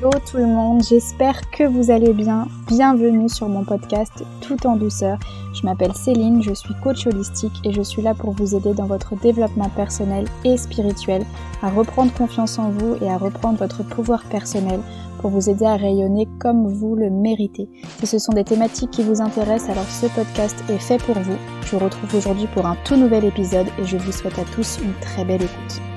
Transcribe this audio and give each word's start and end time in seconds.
Hello 0.00 0.12
tout 0.30 0.38
le 0.38 0.46
monde, 0.46 0.82
j'espère 0.82 1.50
que 1.50 1.62
vous 1.64 1.90
allez 1.90 2.14
bien. 2.14 2.48
Bienvenue 2.66 3.28
sur 3.28 3.50
mon 3.50 3.64
podcast 3.64 4.24
Tout 4.40 4.66
en 4.66 4.76
douceur. 4.76 5.18
Je 5.52 5.66
m'appelle 5.66 5.92
Céline, 5.94 6.42
je 6.42 6.54
suis 6.54 6.72
coach 6.82 7.06
holistique 7.06 7.52
et 7.64 7.72
je 7.72 7.82
suis 7.82 8.00
là 8.00 8.14
pour 8.14 8.30
vous 8.30 8.54
aider 8.54 8.72
dans 8.72 8.86
votre 8.86 9.14
développement 9.16 9.68
personnel 9.68 10.24
et 10.42 10.56
spirituel, 10.56 11.26
à 11.60 11.68
reprendre 11.68 12.14
confiance 12.14 12.58
en 12.58 12.70
vous 12.70 12.96
et 13.02 13.10
à 13.10 13.18
reprendre 13.18 13.58
votre 13.58 13.82
pouvoir 13.82 14.24
personnel 14.24 14.80
pour 15.20 15.28
vous 15.28 15.50
aider 15.50 15.66
à 15.66 15.76
rayonner 15.76 16.26
comme 16.38 16.66
vous 16.66 16.96
le 16.96 17.10
méritez. 17.10 17.68
Si 17.98 18.06
ce 18.06 18.18
sont 18.18 18.32
des 18.32 18.44
thématiques 18.44 18.92
qui 18.92 19.02
vous 19.02 19.20
intéressent, 19.20 19.68
alors 19.68 19.84
ce 19.84 20.06
podcast 20.06 20.64
est 20.70 20.78
fait 20.78 21.02
pour 21.02 21.18
vous. 21.18 21.36
Je 21.66 21.76
vous 21.76 21.84
retrouve 21.84 22.14
aujourd'hui 22.14 22.46
pour 22.54 22.64
un 22.64 22.76
tout 22.86 22.96
nouvel 22.96 23.26
épisode 23.26 23.66
et 23.78 23.84
je 23.84 23.98
vous 23.98 24.12
souhaite 24.12 24.38
à 24.38 24.44
tous 24.44 24.78
une 24.82 24.94
très 25.02 25.26
belle 25.26 25.42
écoute. 25.42 25.89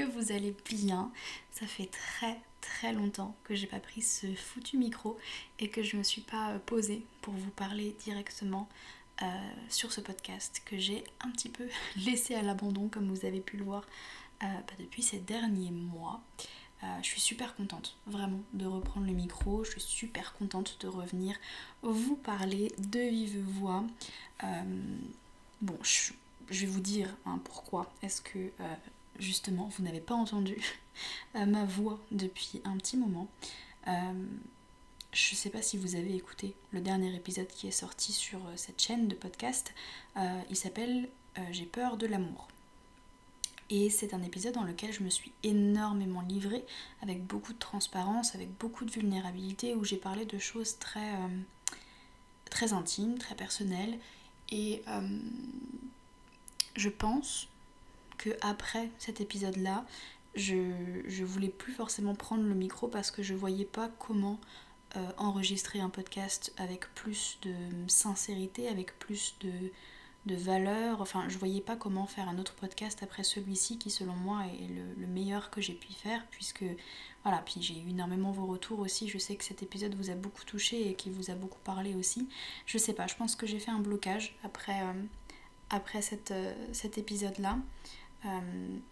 Que 0.00 0.10
vous 0.10 0.32
allez 0.32 0.54
bien. 0.70 1.10
Ça 1.50 1.66
fait 1.66 1.90
très 1.90 2.40
très 2.60 2.92
longtemps 2.92 3.36
que 3.44 3.54
j'ai 3.54 3.66
pas 3.66 3.80
pris 3.80 4.02
ce 4.02 4.34
foutu 4.34 4.76
micro 4.78 5.18
et 5.58 5.68
que 5.68 5.82
je 5.82 5.96
me 5.96 6.02
suis 6.02 6.20
pas 6.22 6.58
posée 6.60 7.04
pour 7.22 7.34
vous 7.34 7.50
parler 7.50 7.96
directement 8.04 8.68
euh, 9.22 9.26
sur 9.68 9.92
ce 9.92 10.00
podcast 10.00 10.62
que 10.64 10.78
j'ai 10.78 11.04
un 11.20 11.30
petit 11.30 11.48
peu 11.50 11.68
laissé 12.06 12.34
à 12.34 12.42
l'abandon 12.42 12.88
comme 12.88 13.08
vous 13.14 13.26
avez 13.26 13.40
pu 13.40 13.56
le 13.58 13.64
voir 13.64 13.82
euh, 14.42 14.46
bah, 14.46 14.74
depuis 14.78 15.02
ces 15.02 15.18
derniers 15.18 15.70
mois. 15.70 16.20
Euh, 16.82 16.86
je 17.02 17.08
suis 17.08 17.20
super 17.20 17.54
contente 17.54 17.98
vraiment 18.06 18.40
de 18.54 18.64
reprendre 18.64 19.06
le 19.06 19.12
micro, 19.12 19.64
je 19.64 19.72
suis 19.72 19.80
super 19.82 20.32
contente 20.32 20.78
de 20.80 20.88
revenir 20.88 21.36
vous 21.82 22.16
parler 22.16 22.72
de 22.78 23.00
vive 23.00 23.38
voix. 23.38 23.84
bon, 25.60 25.78
je, 25.82 26.12
vais 26.48 26.66
vous 26.66 26.80
dire 26.80 27.14
hein, 27.26 27.38
pourquoi 27.44 27.92
est-ce 28.02 28.22
que 28.22 28.50
justement 29.20 29.70
vous 29.76 29.84
n'avez 29.84 30.00
pas 30.00 30.14
entendu 30.14 30.56
ma 31.34 31.64
voix 31.64 32.00
depuis 32.10 32.60
un 32.64 32.76
petit 32.76 32.96
moment. 32.96 33.28
Je 35.12 35.34
ne 35.34 35.36
sais 35.36 35.50
pas 35.50 35.60
si 35.60 35.76
vous 35.76 35.96
avez 35.96 36.14
écouté 36.14 36.54
le 36.70 36.80
dernier 36.80 37.12
épisode 37.16 37.48
qui 37.48 37.66
est 37.66 37.72
sorti 37.72 38.12
sur 38.12 38.38
euh, 38.38 38.52
cette 38.54 38.80
chaîne 38.80 39.08
de 39.08 39.16
podcast. 39.16 39.74
Euh, 40.16 40.40
il 40.50 40.56
s'appelle 40.56 41.08
euh, 41.36 41.42
J'ai 41.50 41.64
peur 41.64 41.96
de 41.96 42.06
l'amour. 42.06 42.46
Et 43.70 43.90
c'est 43.90 44.14
un 44.14 44.22
épisode 44.22 44.54
dans 44.54 44.62
lequel 44.62 44.92
je 44.92 45.02
me 45.02 45.10
suis 45.10 45.32
énormément 45.42 46.20
livrée, 46.20 46.64
avec 47.02 47.24
beaucoup 47.24 47.52
de 47.52 47.58
transparence, 47.58 48.36
avec 48.36 48.56
beaucoup 48.58 48.84
de 48.84 48.90
vulnérabilité, 48.90 49.74
où 49.74 49.84
j'ai 49.84 49.96
parlé 49.96 50.24
de 50.26 50.38
choses 50.38 50.78
très 50.78 52.72
intimes, 52.72 53.16
très 53.18 53.36
personnelles. 53.36 53.96
Et 54.50 54.82
je 56.74 56.88
pense 56.88 57.46
que 58.20 58.30
après 58.42 58.90
cet 58.98 59.22
épisode-là, 59.22 59.86
je, 60.34 60.54
ne 60.54 61.24
voulais 61.24 61.48
plus 61.48 61.72
forcément 61.72 62.14
prendre 62.14 62.44
le 62.44 62.54
micro 62.54 62.86
parce 62.86 63.10
que 63.10 63.22
je 63.22 63.34
voyais 63.34 63.64
pas 63.64 63.90
comment 63.98 64.38
euh, 64.96 65.08
enregistrer 65.16 65.80
un 65.80 65.88
podcast 65.88 66.52
avec 66.58 66.94
plus 66.94 67.38
de 67.42 67.54
sincérité, 67.88 68.68
avec 68.68 68.98
plus 68.98 69.36
de, 69.40 69.50
de 70.26 70.34
valeur. 70.34 71.00
Enfin, 71.00 71.24
je 71.28 71.38
voyais 71.38 71.62
pas 71.62 71.76
comment 71.76 72.06
faire 72.06 72.28
un 72.28 72.38
autre 72.38 72.54
podcast 72.54 73.02
après 73.02 73.24
celui-ci 73.24 73.78
qui, 73.78 73.88
selon 73.88 74.12
moi, 74.14 74.42
est 74.46 74.68
le, 74.98 75.06
meilleur 75.06 75.48
que 75.48 75.62
j'ai 75.62 75.72
pu 75.72 75.90
faire, 75.92 76.26
puisque 76.30 76.64
voilà. 77.22 77.38
Puis 77.38 77.62
j'ai 77.62 77.78
eu 77.78 77.88
énormément 77.88 78.32
vos 78.32 78.46
retours 78.46 78.80
aussi. 78.80 79.08
Je 79.08 79.16
sais 79.16 79.34
que 79.34 79.44
cet 79.44 79.62
épisode 79.62 79.94
vous 79.94 80.10
a 80.10 80.14
beaucoup 80.14 80.44
touché 80.44 80.90
et 80.90 80.94
qu'il 80.94 81.12
vous 81.12 81.30
a 81.30 81.34
beaucoup 81.34 81.60
parlé 81.64 81.94
aussi. 81.94 82.28
Je 82.66 82.76
sais 82.76 82.92
pas. 82.92 83.06
Je 83.06 83.16
pense 83.16 83.34
que 83.34 83.46
j'ai 83.46 83.58
fait 83.58 83.70
un 83.70 83.80
blocage 83.80 84.36
après 84.44 84.82
euh, 84.82 84.92
après 85.70 86.00
euh, 86.32 86.54
cet 86.72 86.98
épisode-là. 86.98 87.52
Euh, 87.54 87.56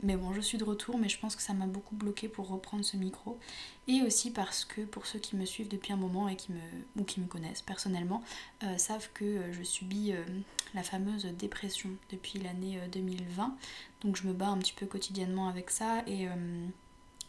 mais 0.02 0.16
bon, 0.16 0.32
je 0.32 0.40
suis 0.40 0.58
de 0.58 0.64
retour, 0.64 0.98
mais 0.98 1.08
je 1.08 1.18
pense 1.18 1.36
que 1.36 1.42
ça 1.42 1.52
m'a 1.52 1.66
beaucoup 1.66 1.96
bloqué 1.96 2.28
pour 2.28 2.48
reprendre 2.48 2.84
ce 2.84 2.96
micro. 2.96 3.38
Et 3.86 4.02
aussi 4.02 4.30
parce 4.30 4.64
que 4.64 4.82
pour 4.82 5.06
ceux 5.06 5.18
qui 5.18 5.36
me 5.36 5.44
suivent 5.44 5.68
depuis 5.68 5.92
un 5.92 5.96
moment 5.96 6.28
et 6.28 6.36
qui 6.36 6.52
me, 6.52 6.60
ou 7.00 7.04
qui 7.04 7.20
me 7.20 7.26
connaissent 7.26 7.62
personnellement, 7.62 8.22
euh, 8.62 8.76
savent 8.78 9.08
que 9.12 9.24
euh, 9.24 9.52
je 9.52 9.62
subis 9.62 10.12
la 10.74 10.82
fameuse 10.82 11.24
dépression 11.24 11.90
depuis 12.10 12.38
l'année 12.38 12.78
2020. 12.92 13.56
Donc 14.02 14.16
je 14.16 14.26
me 14.26 14.32
bats 14.32 14.48
un 14.48 14.58
petit 14.58 14.72
peu 14.72 14.86
quotidiennement 14.86 15.48
avec 15.48 15.70
ça 15.70 16.02
et 16.06 16.28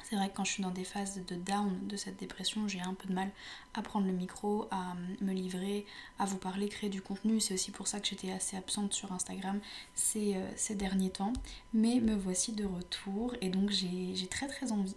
c'est 0.10 0.16
vrai 0.16 0.30
que 0.30 0.36
quand 0.36 0.44
je 0.44 0.54
suis 0.54 0.64
dans 0.64 0.72
des 0.72 0.84
phases 0.84 1.22
de 1.28 1.36
down 1.36 1.86
de 1.88 1.96
cette 1.96 2.18
dépression, 2.18 2.68
j'ai 2.68 2.82
un 2.82 2.96
peu 2.96 3.08
de 3.08 3.14
mal 3.14 3.30
à 3.76 3.84
prendre 3.84 4.08
le 4.08 4.12
micro, 4.12 4.68
à 4.72 4.96
me 5.22 5.32
livrer, 5.32 5.86
à 6.18 6.26
vous 6.26 6.38
parler, 6.38 6.68
créer 6.68 6.90
du 6.90 7.02
contenu. 7.02 7.40
C'est 7.40 7.54
aussi 7.54 7.70
pour 7.70 7.88
ça 7.88 8.00
que 8.00 8.08
j'étais 8.08 8.32
assez 8.32 8.58
absente 8.58 8.94
sur 8.94 9.12
Instagram 9.12 9.60
ces, 9.94 10.36
euh, 10.36 10.76
derniers 10.76 11.12
temps. 11.12 11.34
Mais 11.74 12.00
me 12.00 12.16
voici 12.16 12.54
de 12.54 12.66
retour 12.66 13.36
et 13.42 13.50
donc 13.50 13.70
j'ai 13.70 14.28
très 14.32 14.48
très 14.48 14.72
envie 14.72 14.96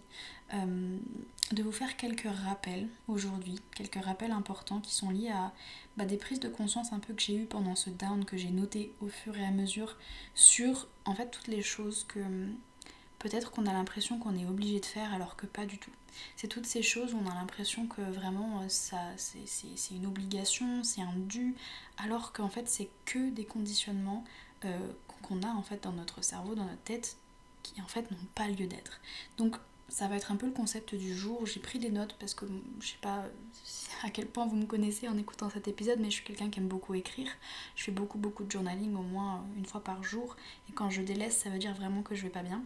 euh, 0.55 0.97
de 1.51 1.61
vous 1.61 1.71
faire 1.71 1.95
quelques 1.95 2.27
rappels 2.45 2.87
aujourd'hui, 3.07 3.59
quelques 3.75 4.03
rappels 4.03 4.31
importants 4.31 4.79
qui 4.79 4.95
sont 4.95 5.11
liés 5.11 5.29
à 5.29 5.53
bah, 5.95 6.05
des 6.05 6.17
prises 6.17 6.39
de 6.39 6.49
conscience 6.49 6.91
un 6.91 6.99
peu 6.99 7.13
que 7.13 7.21
j'ai 7.21 7.35
eues 7.35 7.45
pendant 7.45 7.75
ce 7.75 7.91
down, 7.91 8.25
que 8.25 8.37
j'ai 8.37 8.49
noté 8.49 8.91
au 8.99 9.09
fur 9.09 9.37
et 9.37 9.45
à 9.45 9.51
mesure 9.51 9.95
sur 10.33 10.87
en 11.05 11.13
fait 11.13 11.29
toutes 11.29 11.47
les 11.47 11.61
choses 11.61 12.03
que 12.07 12.19
peut-être 13.23 13.51
qu'on 13.51 13.65
a 13.65 13.73
l'impression 13.73 14.19
qu'on 14.19 14.37
est 14.37 14.45
obligé 14.45 14.81
de 14.81 14.85
faire 14.85 15.13
alors 15.13 15.37
que 15.37 15.45
pas 15.45 15.65
du 15.65 15.77
tout. 15.77 15.91
C'est 16.35 16.49
toutes 16.49 16.65
ces 16.65 16.83
choses 16.83 17.13
où 17.13 17.17
on 17.17 17.31
a 17.31 17.33
l'impression 17.33 17.87
que 17.87 18.01
vraiment 18.01 18.59
euh, 18.59 18.65
ça 18.67 18.99
c'est 19.15 19.95
une 19.95 20.05
obligation, 20.05 20.83
c'est 20.83 21.01
un 21.01 21.15
dû, 21.15 21.55
alors 21.97 22.33
qu'en 22.33 22.49
fait 22.49 22.67
c'est 22.67 22.89
que 23.05 23.29
des 23.29 23.45
conditionnements 23.45 24.25
euh, 24.65 24.77
qu'on 25.23 25.41
a 25.41 25.47
en 25.47 25.63
fait 25.63 25.81
dans 25.83 25.93
notre 25.93 26.21
cerveau, 26.21 26.53
dans 26.53 26.65
notre 26.65 26.83
tête, 26.83 27.15
qui 27.63 27.81
en 27.81 27.87
fait 27.87 28.11
n'ont 28.11 28.17
pas 28.35 28.49
lieu 28.49 28.67
d'être. 28.67 28.99
Donc 29.37 29.55
ça 29.87 30.07
va 30.09 30.17
être 30.17 30.31
un 30.33 30.35
peu 30.35 30.45
le 30.45 30.51
concept 30.51 30.93
du 30.93 31.15
jour. 31.15 31.45
J'ai 31.45 31.61
pris 31.61 31.79
des 31.79 31.91
notes 31.91 32.17
parce 32.19 32.33
que 32.33 32.45
je 32.81 32.87
sais 32.87 32.97
pas 33.01 33.23
à 34.03 34.09
quel 34.09 34.27
point 34.27 34.45
vous 34.47 34.57
me 34.57 34.65
connaissez 34.65 35.07
en 35.07 35.17
écoutant 35.17 35.49
cet 35.49 35.69
épisode, 35.69 35.99
mais 35.99 36.09
je 36.09 36.15
suis 36.15 36.25
quelqu'un 36.25 36.49
qui 36.49 36.59
aime 36.59 36.67
beaucoup 36.67 36.93
écrire. 36.93 37.29
Je 37.77 37.85
fais 37.85 37.91
beaucoup 37.91 38.17
beaucoup 38.17 38.43
de 38.43 38.51
journaling 38.51 38.93
au 38.95 39.03
moins 39.03 39.45
une 39.55 39.65
fois 39.65 39.81
par 39.81 40.03
jour. 40.03 40.35
Et 40.69 40.73
quand 40.73 40.89
je 40.89 41.01
délaisse, 41.01 41.37
ça 41.37 41.49
veut 41.49 41.59
dire 41.59 41.73
vraiment 41.73 42.01
que 42.01 42.15
je 42.15 42.23
vais 42.23 42.29
pas 42.29 42.43
bien. 42.43 42.61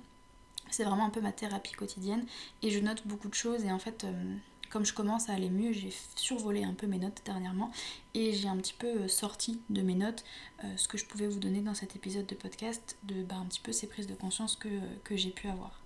C'est 0.69 0.83
vraiment 0.83 1.05
un 1.05 1.09
peu 1.09 1.21
ma 1.21 1.31
thérapie 1.31 1.73
quotidienne 1.73 2.25
et 2.61 2.69
je 2.69 2.79
note 2.79 3.05
beaucoup 3.05 3.29
de 3.29 3.33
choses 3.33 3.63
et 3.63 3.71
en 3.71 3.79
fait 3.79 4.03
euh, 4.03 4.35
comme 4.69 4.85
je 4.85 4.93
commence 4.93 5.29
à 5.29 5.33
aller 5.33 5.49
mieux, 5.49 5.71
j'ai 5.71 5.93
survolé 6.15 6.63
un 6.63 6.73
peu 6.73 6.87
mes 6.87 6.99
notes 6.99 7.21
dernièrement 7.25 7.71
et 8.13 8.33
j'ai 8.33 8.47
un 8.47 8.57
petit 8.57 8.73
peu 8.73 8.87
euh, 8.87 9.07
sorti 9.07 9.61
de 9.69 9.81
mes 9.81 9.95
notes 9.95 10.23
euh, 10.63 10.67
ce 10.75 10.87
que 10.87 10.97
je 10.97 11.05
pouvais 11.05 11.27
vous 11.27 11.39
donner 11.39 11.61
dans 11.61 11.73
cet 11.73 11.95
épisode 11.95 12.25
de 12.25 12.35
podcast, 12.35 12.97
de 13.03 13.23
bah, 13.23 13.35
un 13.35 13.45
petit 13.45 13.61
peu 13.61 13.71
ces 13.71 13.87
prises 13.87 14.07
de 14.07 14.15
conscience 14.15 14.55
que, 14.55 14.69
que 15.03 15.15
j'ai 15.15 15.31
pu 15.31 15.47
avoir. 15.47 15.79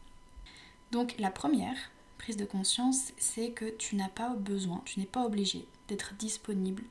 Donc 0.91 1.15
la 1.19 1.31
première 1.31 1.77
prise 2.17 2.37
de 2.37 2.45
conscience, 2.45 3.13
c'est 3.17 3.51
que 3.51 3.65
tu 3.65 3.95
n'as 3.95 4.09
pas 4.09 4.29
besoin, 4.29 4.81
tu 4.85 4.99
n'es 4.99 5.05
pas 5.05 5.25
obligé 5.25 5.65
d'être 5.87 6.13
disponible 6.15 6.83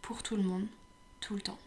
pour 0.00 0.22
tout 0.22 0.36
le 0.36 0.42
monde 0.42 0.66
tout 1.20 1.34
le 1.34 1.40
temps. 1.40 1.58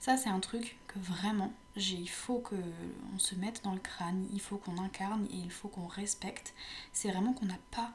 Ça, 0.00 0.16
c'est 0.16 0.28
un 0.28 0.40
truc 0.40 0.76
que 0.88 0.98
vraiment, 0.98 1.52
il 1.76 2.08
faut 2.08 2.38
qu'on 2.38 3.18
se 3.18 3.34
mette 3.34 3.62
dans 3.64 3.74
le 3.74 3.80
crâne, 3.80 4.26
il 4.32 4.40
faut 4.40 4.56
qu'on 4.56 4.78
incarne 4.78 5.26
et 5.30 5.36
il 5.36 5.50
faut 5.50 5.68
qu'on 5.68 5.86
respecte. 5.86 6.54
C'est 6.92 7.10
vraiment 7.10 7.32
qu'on 7.32 7.46
n'a 7.46 7.58
pas 7.70 7.92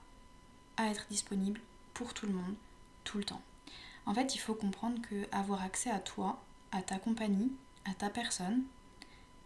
à 0.78 0.88
être 0.88 1.08
disponible 1.10 1.60
pour 1.94 2.14
tout 2.14 2.26
le 2.26 2.34
monde, 2.34 2.56
tout 3.04 3.18
le 3.18 3.24
temps. 3.24 3.42
En 4.06 4.14
fait, 4.14 4.36
il 4.36 4.40
faut 4.40 4.56
comprendre 4.56 5.02
que 5.02 5.28
avoir 5.32 5.62
accès 5.64 5.90
à 5.90 6.00
toi, 6.00 6.42
à 6.72 6.82
ta 6.82 6.98
compagnie, 6.98 7.52
à 7.86 7.94
ta 7.94 8.10
personne, 8.10 8.64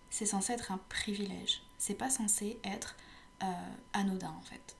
c'est 0.09 0.25
censé 0.25 0.53
être 0.53 0.71
un 0.71 0.79
privilège. 0.89 1.61
C'est 1.77 1.95
pas 1.95 2.09
censé 2.09 2.59
être 2.63 2.95
euh, 3.43 3.45
anodin 3.93 4.33
en 4.37 4.41
fait. 4.41 4.75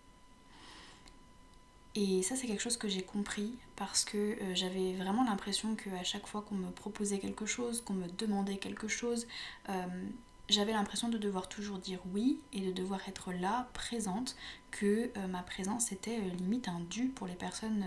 Et 1.96 2.22
ça, 2.24 2.36
c'est 2.36 2.46
quelque 2.46 2.62
chose 2.62 2.76
que 2.78 2.90
j'ai 2.90 3.04
compris 3.04 3.58
parce 3.78 4.04
que 4.04 4.18
euh, 4.18 4.54
j'avais 4.54 4.94
vraiment 4.96 5.24
l'impression 5.24 5.76
qu'à 5.76 6.04
chaque 6.04 6.28
fois 6.28 6.42
qu'on 6.42 6.56
me 6.56 6.70
proposait 6.70 7.20
quelque 7.20 7.46
chose, 7.46 7.82
qu'on 7.82 7.94
me 7.94 8.08
demandait 8.10 8.58
quelque 8.58 8.90
chose, 8.90 9.28
euh, 9.70 9.84
j'avais 10.50 10.74
l'impression 10.74 11.08
de 11.08 11.18
devoir 11.18 11.48
toujours 11.48 11.80
dire 11.80 12.00
oui 12.14 12.40
et 12.52 12.60
de 12.60 12.72
devoir 12.74 13.00
être 13.08 13.32
là, 13.32 13.70
présente, 13.74 14.36
que 14.72 15.10
euh, 15.16 15.28
ma 15.28 15.42
présence 15.42 15.94
était 15.94 16.20
limite 16.20 16.68
un 16.68 16.82
dû 16.82 17.08
pour 17.08 17.28
les 17.28 17.36
personnes 17.36 17.86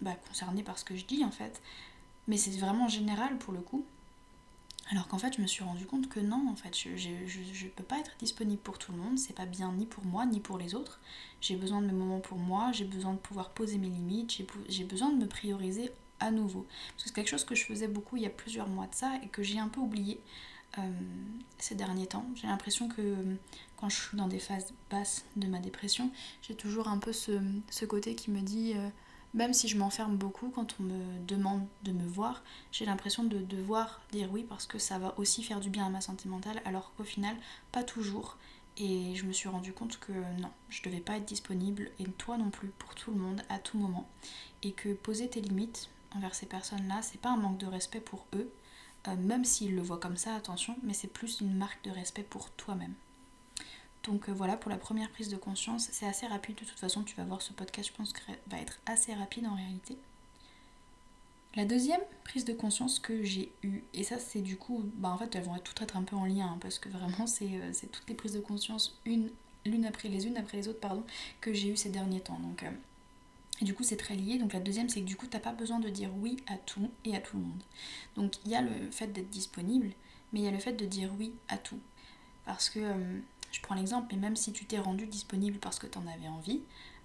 bah, 0.00 0.14
concernées 0.26 0.62
par 0.62 0.78
ce 0.78 0.84
que 0.84 0.96
je 0.96 1.04
dis 1.04 1.22
en 1.22 1.30
fait. 1.30 1.60
Mais 2.26 2.38
c'est 2.38 2.58
vraiment 2.58 2.88
général 2.88 3.36
pour 3.38 3.52
le 3.52 3.60
coup. 3.60 3.84
Alors 4.90 5.08
qu'en 5.08 5.18
fait, 5.18 5.34
je 5.36 5.42
me 5.42 5.46
suis 5.46 5.64
rendu 5.64 5.84
compte 5.84 6.08
que 6.08 6.20
non, 6.20 6.48
en 6.48 6.54
fait, 6.54 6.76
je 6.76 7.08
ne 7.08 7.70
peux 7.70 7.82
pas 7.82 7.98
être 7.98 8.12
disponible 8.18 8.60
pour 8.62 8.78
tout 8.78 8.92
le 8.92 8.98
monde, 8.98 9.18
c'est 9.18 9.34
pas 9.34 9.46
bien 9.46 9.72
ni 9.72 9.84
pour 9.84 10.04
moi 10.04 10.26
ni 10.26 10.38
pour 10.38 10.58
les 10.58 10.74
autres. 10.74 11.00
J'ai 11.40 11.56
besoin 11.56 11.80
de 11.82 11.86
mes 11.86 11.92
moments 11.92 12.20
pour 12.20 12.38
moi, 12.38 12.70
j'ai 12.72 12.84
besoin 12.84 13.12
de 13.12 13.18
pouvoir 13.18 13.50
poser 13.50 13.78
mes 13.78 13.88
limites, 13.88 14.42
j'ai 14.68 14.84
besoin 14.84 15.10
de 15.10 15.16
me 15.16 15.26
prioriser 15.26 15.90
à 16.20 16.30
nouveau. 16.30 16.66
C'est 16.96 17.12
quelque 17.12 17.28
chose 17.28 17.44
que 17.44 17.54
je 17.54 17.64
faisais 17.64 17.88
beaucoup 17.88 18.16
il 18.16 18.22
y 18.22 18.26
a 18.26 18.30
plusieurs 18.30 18.68
mois 18.68 18.86
de 18.86 18.94
ça 18.94 19.12
et 19.22 19.28
que 19.28 19.42
j'ai 19.42 19.58
un 19.58 19.68
peu 19.68 19.80
oublié 19.80 20.20
euh, 20.78 20.82
ces 21.58 21.74
derniers 21.74 22.06
temps. 22.06 22.26
J'ai 22.36 22.46
l'impression 22.46 22.88
que 22.88 23.00
euh, 23.00 23.34
quand 23.76 23.88
je 23.88 23.96
suis 23.96 24.16
dans 24.16 24.28
des 24.28 24.38
phases 24.38 24.72
basses 24.90 25.24
de 25.34 25.48
ma 25.48 25.58
dépression, 25.58 26.10
j'ai 26.42 26.54
toujours 26.54 26.88
un 26.88 26.98
peu 26.98 27.12
ce, 27.12 27.84
côté 27.86 28.14
qui 28.14 28.30
me 28.30 28.40
dit. 28.40 28.74
Euh, 28.76 28.88
même 29.36 29.52
si 29.52 29.68
je 29.68 29.76
m'enferme 29.76 30.16
beaucoup 30.16 30.48
quand 30.48 30.76
on 30.80 30.84
me 30.84 31.18
demande 31.28 31.64
de 31.84 31.92
me 31.92 32.06
voir, 32.06 32.42
j'ai 32.72 32.86
l'impression 32.86 33.22
de 33.22 33.38
devoir 33.38 34.00
dire 34.10 34.32
oui 34.32 34.44
parce 34.48 34.66
que 34.66 34.78
ça 34.78 34.98
va 34.98 35.14
aussi 35.18 35.42
faire 35.42 35.60
du 35.60 35.68
bien 35.68 35.86
à 35.86 35.90
ma 35.90 36.00
santé 36.00 36.28
mentale, 36.28 36.60
alors 36.64 36.92
qu'au 36.96 37.04
final, 37.04 37.36
pas 37.70 37.84
toujours. 37.84 38.38
Et 38.78 39.14
je 39.14 39.24
me 39.24 39.32
suis 39.32 39.48
rendu 39.48 39.72
compte 39.72 39.98
que 39.98 40.12
non, 40.12 40.50
je 40.70 40.82
devais 40.82 41.00
pas 41.00 41.18
être 41.18 41.26
disponible, 41.26 41.90
et 41.98 42.04
toi 42.04 42.38
non 42.38 42.50
plus, 42.50 42.68
pour 42.68 42.94
tout 42.94 43.10
le 43.10 43.18
monde, 43.18 43.42
à 43.48 43.58
tout 43.58 43.78
moment. 43.78 44.08
Et 44.62 44.72
que 44.72 44.94
poser 44.94 45.28
tes 45.28 45.42
limites 45.42 45.90
envers 46.14 46.34
ces 46.34 46.46
personnes-là, 46.46 47.02
c'est 47.02 47.20
pas 47.20 47.30
un 47.30 47.36
manque 47.36 47.58
de 47.58 47.66
respect 47.66 48.00
pour 48.00 48.26
eux, 48.34 48.50
euh, 49.08 49.16
même 49.16 49.44
s'ils 49.44 49.74
le 49.74 49.82
voient 49.82 50.00
comme 50.00 50.16
ça, 50.16 50.34
attention, 50.34 50.76
mais 50.82 50.94
c'est 50.94 51.08
plus 51.08 51.40
une 51.40 51.54
marque 51.54 51.84
de 51.84 51.90
respect 51.90 52.22
pour 52.22 52.50
toi-même. 52.52 52.94
Donc 54.06 54.28
euh, 54.28 54.32
voilà 54.32 54.56
pour 54.56 54.70
la 54.70 54.78
première 54.78 55.10
prise 55.10 55.28
de 55.28 55.36
conscience, 55.36 55.88
c'est 55.92 56.06
assez 56.06 56.26
rapide 56.26 56.56
de 56.56 56.64
toute 56.64 56.78
façon, 56.78 57.02
tu 57.02 57.16
vas 57.16 57.24
voir 57.24 57.42
ce 57.42 57.52
podcast, 57.52 57.88
je 57.88 57.92
pense 57.92 58.12
que 58.12 58.20
va 58.48 58.58
être 58.58 58.78
assez 58.86 59.12
rapide 59.14 59.46
en 59.46 59.54
réalité. 59.54 59.96
La 61.56 61.64
deuxième 61.64 62.00
prise 62.24 62.44
de 62.44 62.52
conscience 62.52 62.98
que 62.98 63.22
j'ai 63.24 63.50
eue, 63.62 63.82
et 63.94 64.04
ça 64.04 64.18
c'est 64.18 64.42
du 64.42 64.56
coup, 64.56 64.84
bah 64.96 65.08
en 65.08 65.18
fait 65.18 65.34
elles 65.34 65.44
vont 65.44 65.58
toutes 65.58 65.82
être 65.82 65.96
un 65.96 66.02
peu 66.02 66.14
en 66.14 66.26
lien, 66.26 66.46
hein, 66.46 66.58
parce 66.60 66.78
que 66.78 66.88
vraiment 66.88 67.24
euh, 67.24 67.70
c'est 67.72 67.90
toutes 67.90 68.08
les 68.08 68.14
prises 68.14 68.34
de 68.34 68.40
conscience, 68.40 68.98
une 69.04 69.30
l'une 69.64 69.84
après 69.84 70.08
les 70.08 70.26
unes, 70.26 70.36
après 70.36 70.58
les 70.58 70.68
autres, 70.68 70.80
pardon, 70.80 71.02
que 71.40 71.52
j'ai 71.52 71.70
eues 71.70 71.76
ces 71.76 71.88
derniers 71.88 72.20
temps. 72.20 72.38
Donc, 72.38 72.62
euh, 72.62 72.70
et 73.60 73.64
du 73.64 73.74
coup 73.74 73.82
c'est 73.82 73.96
très 73.96 74.14
lié. 74.14 74.38
Donc 74.38 74.52
la 74.52 74.60
deuxième 74.60 74.88
c'est 74.88 75.00
que 75.00 75.06
du 75.06 75.16
coup 75.16 75.26
t'as 75.26 75.40
pas 75.40 75.52
besoin 75.52 75.80
de 75.80 75.88
dire 75.88 76.10
oui 76.20 76.36
à 76.46 76.56
tout 76.58 76.90
et 77.04 77.16
à 77.16 77.20
tout 77.20 77.36
le 77.38 77.42
monde. 77.42 77.62
Donc 78.14 78.34
il 78.44 78.52
y 78.52 78.54
a 78.54 78.60
le 78.60 78.90
fait 78.90 79.08
d'être 79.08 79.30
disponible, 79.30 79.90
mais 80.32 80.40
il 80.40 80.44
y 80.44 80.48
a 80.48 80.52
le 80.52 80.58
fait 80.58 80.74
de 80.74 80.84
dire 80.84 81.10
oui 81.18 81.32
à 81.48 81.58
tout. 81.58 81.80
Parce 82.44 82.70
que, 82.70 82.78
je 83.52 83.60
prends 83.60 83.74
l'exemple, 83.74 84.08
mais 84.12 84.20
même 84.20 84.36
si 84.36 84.52
tu 84.52 84.64
t'es 84.64 84.78
rendu 84.78 85.06
disponible 85.06 85.58
parce 85.58 85.78
que 85.78 85.86
tu 85.86 85.98
en 85.98 86.06
avais 86.06 86.28
envie, 86.28 86.62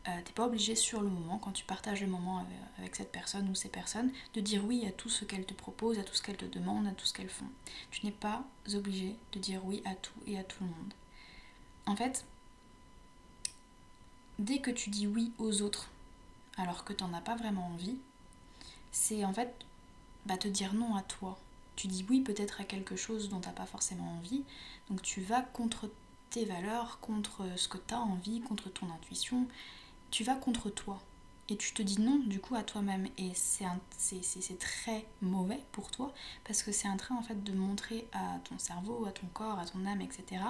euh, 0.07 0.21
t'es 0.25 0.33
pas 0.33 0.45
obligé 0.47 0.75
sur 0.75 1.01
le 1.01 1.09
moment, 1.09 1.37
quand 1.37 1.51
tu 1.51 1.63
partages 1.63 2.01
le 2.01 2.07
moment 2.07 2.43
avec, 2.79 2.95
cette 2.95 3.11
personne 3.11 3.47
ou 3.49 3.55
ces 3.55 3.69
personnes, 3.69 4.11
de 4.33 4.41
dire 4.41 4.65
oui 4.65 4.85
à 4.87 4.91
tout 4.91 5.09
ce 5.09 5.25
qu'elles 5.25 5.45
te 5.45 5.53
proposent, 5.53 5.99
à 5.99 6.03
tout 6.03 6.15
ce 6.15 6.23
qu'elles 6.23 6.37
te 6.37 6.45
demandent, 6.45 6.87
à 6.87 6.91
tout 6.91 7.05
ce 7.05 7.13
qu'elles 7.13 7.29
font. 7.29 7.49
Tu 7.91 8.05
n'es 8.05 8.11
pas 8.11 8.43
obligé 8.73 9.15
de 9.31 9.39
dire 9.39 9.63
oui 9.65 9.83
à 9.85 9.93
tout 9.93 10.19
et 10.25 10.39
à 10.39 10.43
tout 10.43 10.63
le 10.63 10.69
monde. 10.69 10.93
En 11.85 11.95
fait, 11.95 12.25
dès 14.39 14.59
que 14.59 14.71
tu 14.71 14.89
dis 14.89 15.05
oui 15.05 15.31
aux 15.37 15.61
autres 15.61 15.89
alors 16.57 16.83
que 16.83 16.93
tu 16.93 17.03
n'en 17.03 17.13
as 17.13 17.21
pas 17.21 17.35
vraiment 17.35 17.67
envie, 17.67 17.97
c'est 18.91 19.23
en 19.23 19.33
fait 19.33 19.53
bah, 20.25 20.37
te 20.37 20.47
dire 20.47 20.73
non 20.73 20.95
à 20.95 21.03
toi. 21.03 21.39
Tu 21.75 21.87
dis 21.87 22.05
oui 22.09 22.21
peut-être 22.21 22.59
à 22.59 22.63
quelque 22.63 22.95
chose 22.95 23.29
dont 23.29 23.39
tu 23.39 23.47
n'as 23.47 23.53
pas 23.53 23.65
forcément 23.65 24.17
envie, 24.17 24.43
donc 24.89 25.01
tu 25.01 25.21
vas 25.21 25.41
contre 25.41 25.89
tes 26.31 26.45
valeurs, 26.45 26.99
contre 26.99 27.43
ce 27.55 27.67
que 27.67 27.77
tu 27.77 27.93
as 27.93 27.99
envie, 27.99 28.41
contre 28.41 28.69
ton 28.69 28.89
intuition, 28.91 29.47
tu 30.09 30.23
vas 30.23 30.35
contre 30.35 30.69
toi. 30.69 30.99
Et 31.49 31.57
tu 31.57 31.73
te 31.73 31.81
dis 31.81 31.99
non 31.99 32.19
du 32.19 32.39
coup 32.39 32.55
à 32.55 32.63
toi-même. 32.63 33.07
Et 33.17 33.31
c'est 33.33 34.59
très 34.59 35.05
mauvais 35.21 35.59
pour 35.73 35.91
toi 35.91 36.13
parce 36.45 36.63
que 36.63 36.71
c'est 36.71 36.87
un 36.87 36.97
train 36.97 37.15
en 37.15 37.21
fait 37.21 37.43
de 37.43 37.51
montrer 37.51 38.07
à 38.13 38.39
ton 38.45 38.57
cerveau, 38.57 39.05
à 39.05 39.11
ton 39.11 39.27
corps, 39.27 39.59
à 39.59 39.65
ton 39.65 39.85
âme, 39.85 40.01
etc. 40.01 40.41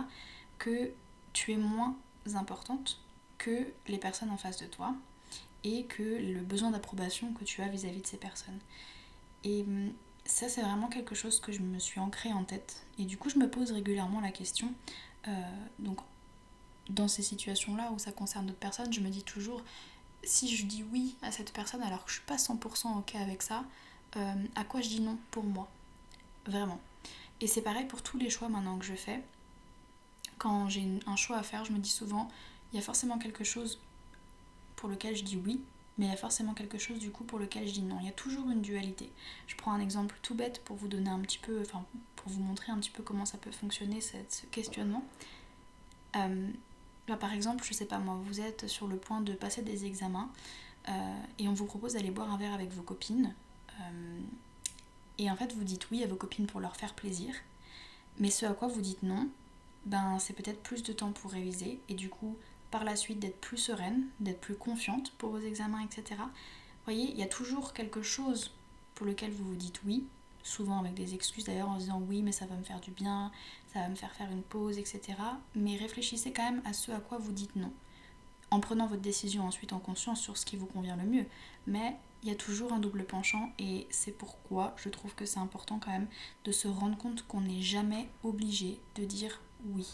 que 0.60 0.92
tu 1.34 1.54
es 1.54 1.58
moins 1.58 1.96
importante 2.36 3.00
que 3.38 3.68
les 3.88 3.98
personnes 3.98 4.30
en 4.30 4.38
face 4.38 4.58
de 4.58 4.68
toi 4.68 4.94
et 5.64 5.86
que 5.86 6.04
le 6.04 6.42
besoin 6.42 6.72
d'approbation 6.72 7.34
que 7.34 7.44
tu 7.44 7.62
as 7.62 7.68
vis-à-vis 7.68 8.02
de 8.02 8.08
ces 8.08 8.18
personnes. 8.18 8.60
Et 9.44 9.62
hum, 9.62 9.92
ça, 10.26 10.50
c'est 10.50 10.62
vraiment 10.62 10.88
quelque 10.88 11.16
chose 11.16 11.40
que 11.40 11.52
je 11.52 11.62
me 11.62 11.80
suis 11.80 12.00
ancré 12.00 12.32
en 12.32 12.44
tête. 12.44 12.86
Et 13.00 13.06
du 13.06 13.18
coup, 13.18 13.30
je 13.30 13.38
me 13.38 13.50
pose 13.50 13.72
régulièrement 13.72 14.22
la 14.22 14.32
question. 14.32 14.74
Euh, 15.28 15.32
donc, 15.80 16.00
dans 16.90 17.08
ces 17.08 17.22
situations-là 17.22 17.92
où 17.92 18.00
ça 18.00 18.12
concerne 18.12 18.48
d'autres 18.48 18.60
personnes, 18.60 18.92
je 18.92 19.00
me 19.00 19.10
dis 19.10 19.24
toujours, 19.24 19.62
si 20.24 20.56
je 20.56 20.66
dis 20.66 20.84
oui 20.92 21.16
à 21.22 21.32
cette 21.32 21.54
personne 21.54 21.82
alors 21.82 22.04
que 22.06 22.12
je 22.12 22.16
suis 22.18 22.26
pas 22.26 22.38
100% 22.38 22.98
ok 23.00 23.16
avec 23.16 23.42
ça, 23.42 23.64
euh, 24.18 24.34
à 24.56 24.64
quoi 24.64 24.82
je 24.82 24.90
dis 24.90 25.02
non 25.02 25.18
pour 25.32 25.44
moi? 25.44 25.70
Vraiment. 26.46 26.80
Et 27.40 27.48
c'est 27.48 27.62
pareil 27.62 27.86
pour 27.86 28.02
tous 28.02 28.18
les 28.18 28.30
choix 28.30 28.50
maintenant 28.50 28.78
que 28.78 28.86
je 28.86 28.94
fais. 28.94 29.24
Quand 30.38 30.70
j'ai 30.70 30.88
un 31.06 31.16
choix 31.16 31.38
à 31.38 31.44
faire, 31.44 31.66
je 31.66 31.72
me 31.72 31.80
dis 31.80 31.90
souvent, 31.90 32.30
il 32.72 32.76
y 32.78 32.80
a 32.80 32.82
forcément 32.82 33.18
quelque 33.18 33.44
chose 33.44 33.80
pour 34.76 34.90
lequel 34.90 35.16
je 35.16 35.24
dis 35.24 35.38
oui, 35.38 35.62
mais 35.98 36.06
il 36.06 36.10
y 36.10 36.14
a 36.14 36.18
forcément 36.18 36.54
quelque 36.54 36.78
chose 36.78 37.00
du 37.00 37.12
coup 37.12 37.24
pour 37.24 37.38
lequel 37.38 37.68
je 37.68 37.74
dis 37.74 37.82
non. 37.82 37.98
Il 38.00 38.06
y 38.06 38.10
a 38.10 38.14
toujours 38.14 38.50
une 38.50 38.62
dualité. 38.62 39.12
Je 39.48 39.56
prends 39.56 39.72
un 39.72 39.80
exemple 39.80 40.18
tout 40.22 40.36
bête 40.36 40.64
pour 40.64 40.76
vous 40.76 40.88
donner 40.88 41.10
un 41.10 41.20
petit 41.20 41.38
peu, 41.38 41.62
enfin 41.62 41.86
pour 42.16 42.32
vous 42.32 42.42
montrer 42.42 42.72
un 42.72 42.78
petit 42.78 42.90
peu 42.90 43.04
comment 43.04 43.26
ça 43.26 43.38
peut 43.38 43.52
fonctionner 43.52 44.02
ce 44.02 44.46
questionnement. 44.52 45.04
Euh, 46.16 46.50
bah, 47.08 47.18
par 47.18 47.34
exemple, 47.34 47.64
je 47.64 47.74
sais 47.74 47.86
pas 47.86 48.00
moi, 48.00 48.20
vous 48.24 48.42
êtes 48.42 48.68
sur 48.68 48.88
le 48.88 48.98
point 48.98 49.22
de 49.22 49.34
passer 49.34 49.62
des 49.62 49.86
examens 49.86 50.30
euh, 50.90 50.92
et 51.40 51.48
on 51.48 51.54
vous 51.54 51.66
propose 51.66 51.94
d'aller 51.94 52.12
boire 52.12 52.32
un 52.32 52.38
verre 52.38 52.54
avec 52.54 52.72
vos 52.72 52.84
copines. 52.84 53.34
Euh, 53.80 54.20
et 55.18 55.30
en 55.30 55.36
fait, 55.36 55.54
vous 55.54 55.64
dites 55.64 55.90
oui 55.92 56.04
à 56.04 56.08
vos 56.08 56.16
copines 56.16 56.48
pour 56.48 56.60
leur 56.60 56.76
faire 56.76 56.94
plaisir. 56.94 57.34
Mais 58.20 58.30
ce 58.30 58.46
à 58.46 58.54
quoi 58.54 58.68
vous 58.68 58.82
dites 58.82 59.04
non, 59.04 59.30
ben 59.86 60.20
c'est 60.20 60.34
peut-être 60.34 60.62
plus 60.62 60.84
de 60.84 60.94
temps 60.94 61.12
pour 61.12 61.32
réviser 61.32 61.80
et 61.90 61.94
du 61.96 62.10
coup 62.10 62.38
par 62.72 62.84
la 62.84 62.96
suite 62.96 63.20
d'être 63.20 63.40
plus 63.40 63.58
sereine, 63.58 64.08
d'être 64.20 64.40
plus 64.40 64.56
confiante 64.56 65.12
pour 65.18 65.32
vos 65.32 65.40
examens, 65.40 65.82
etc. 65.82 66.16
Vous 66.18 66.86
voyez, 66.86 67.12
il 67.12 67.18
y 67.18 67.24
a 67.24 67.28
toujours 67.28 67.74
quelque 67.74 68.02
chose 68.02 68.52
pour 68.96 69.06
lequel 69.06 69.32
vous 69.32 69.44
vous 69.44 69.56
dites 69.56 69.82
oui, 69.86 70.06
souvent 70.44 70.80
avec 70.80 70.94
des 70.94 71.14
excuses 71.14 71.44
d'ailleurs 71.44 71.70
en 71.70 71.78
disant 71.78 72.02
oui 72.08 72.22
mais 72.24 72.32
ça 72.32 72.46
va 72.46 72.56
me 72.56 72.64
faire 72.64 72.80
du 72.80 72.92
bien, 72.92 73.32
ça 73.74 73.80
va 73.80 73.90
me 73.90 73.96
faire 73.96 74.14
faire 74.14 74.32
une 74.32 74.42
pause, 74.42 74.78
etc. 74.78 75.02
Mais 75.56 75.76
réfléchissez 75.78 76.32
quand 76.32 76.44
même 76.44 76.62
à 76.66 76.74
ce 76.74 76.92
à 76.92 77.00
quoi 77.00 77.18
vous 77.18 77.32
dites 77.32 77.56
non. 77.56 77.72
En 78.50 78.60
prenant 78.60 78.88
votre 78.88 79.02
décision 79.02 79.46
ensuite 79.46 79.74
en 79.74 79.80
conscience 79.80 80.22
sur 80.22 80.38
ce 80.38 80.46
qui 80.46 80.58
vous 80.58 80.66
convient 80.66 80.98
le 80.98 81.06
mieux. 81.06 81.26
Mais 81.68 81.96
il 82.24 82.30
y 82.30 82.32
a 82.32 82.36
toujours 82.36 82.74
un 82.74 82.80
double 82.80 83.06
penchant 83.06 83.52
et 83.60 83.88
c'est 83.90 84.12
pourquoi 84.12 84.76
je 84.78 84.90
trouve 84.90 85.16
que 85.16 85.26
c'est 85.26 85.40
important 85.40 85.80
quand 85.80 85.92
même 85.92 86.08
de 86.44 86.52
se 86.52 86.68
rendre 86.68 86.98
compte 86.98 87.26
qu'on 87.28 87.42
n'est 87.42 87.62
jamais 87.62 88.10
obligé 88.24 88.80
de 88.96 89.06
dire 89.06 89.42
oui. 89.74 89.88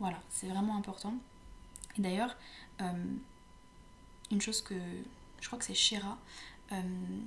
Voilà, 0.00 0.20
c'est 0.30 0.48
vraiment 0.48 0.76
important. 0.76 1.14
D'ailleurs, 1.98 2.36
euh, 2.80 2.92
une 4.30 4.40
chose 4.40 4.62
que 4.62 4.74
je 5.40 5.46
crois 5.46 5.58
que 5.58 5.64
c'est 5.64 5.74
Shira, 5.74 6.18
euh, 6.72 6.82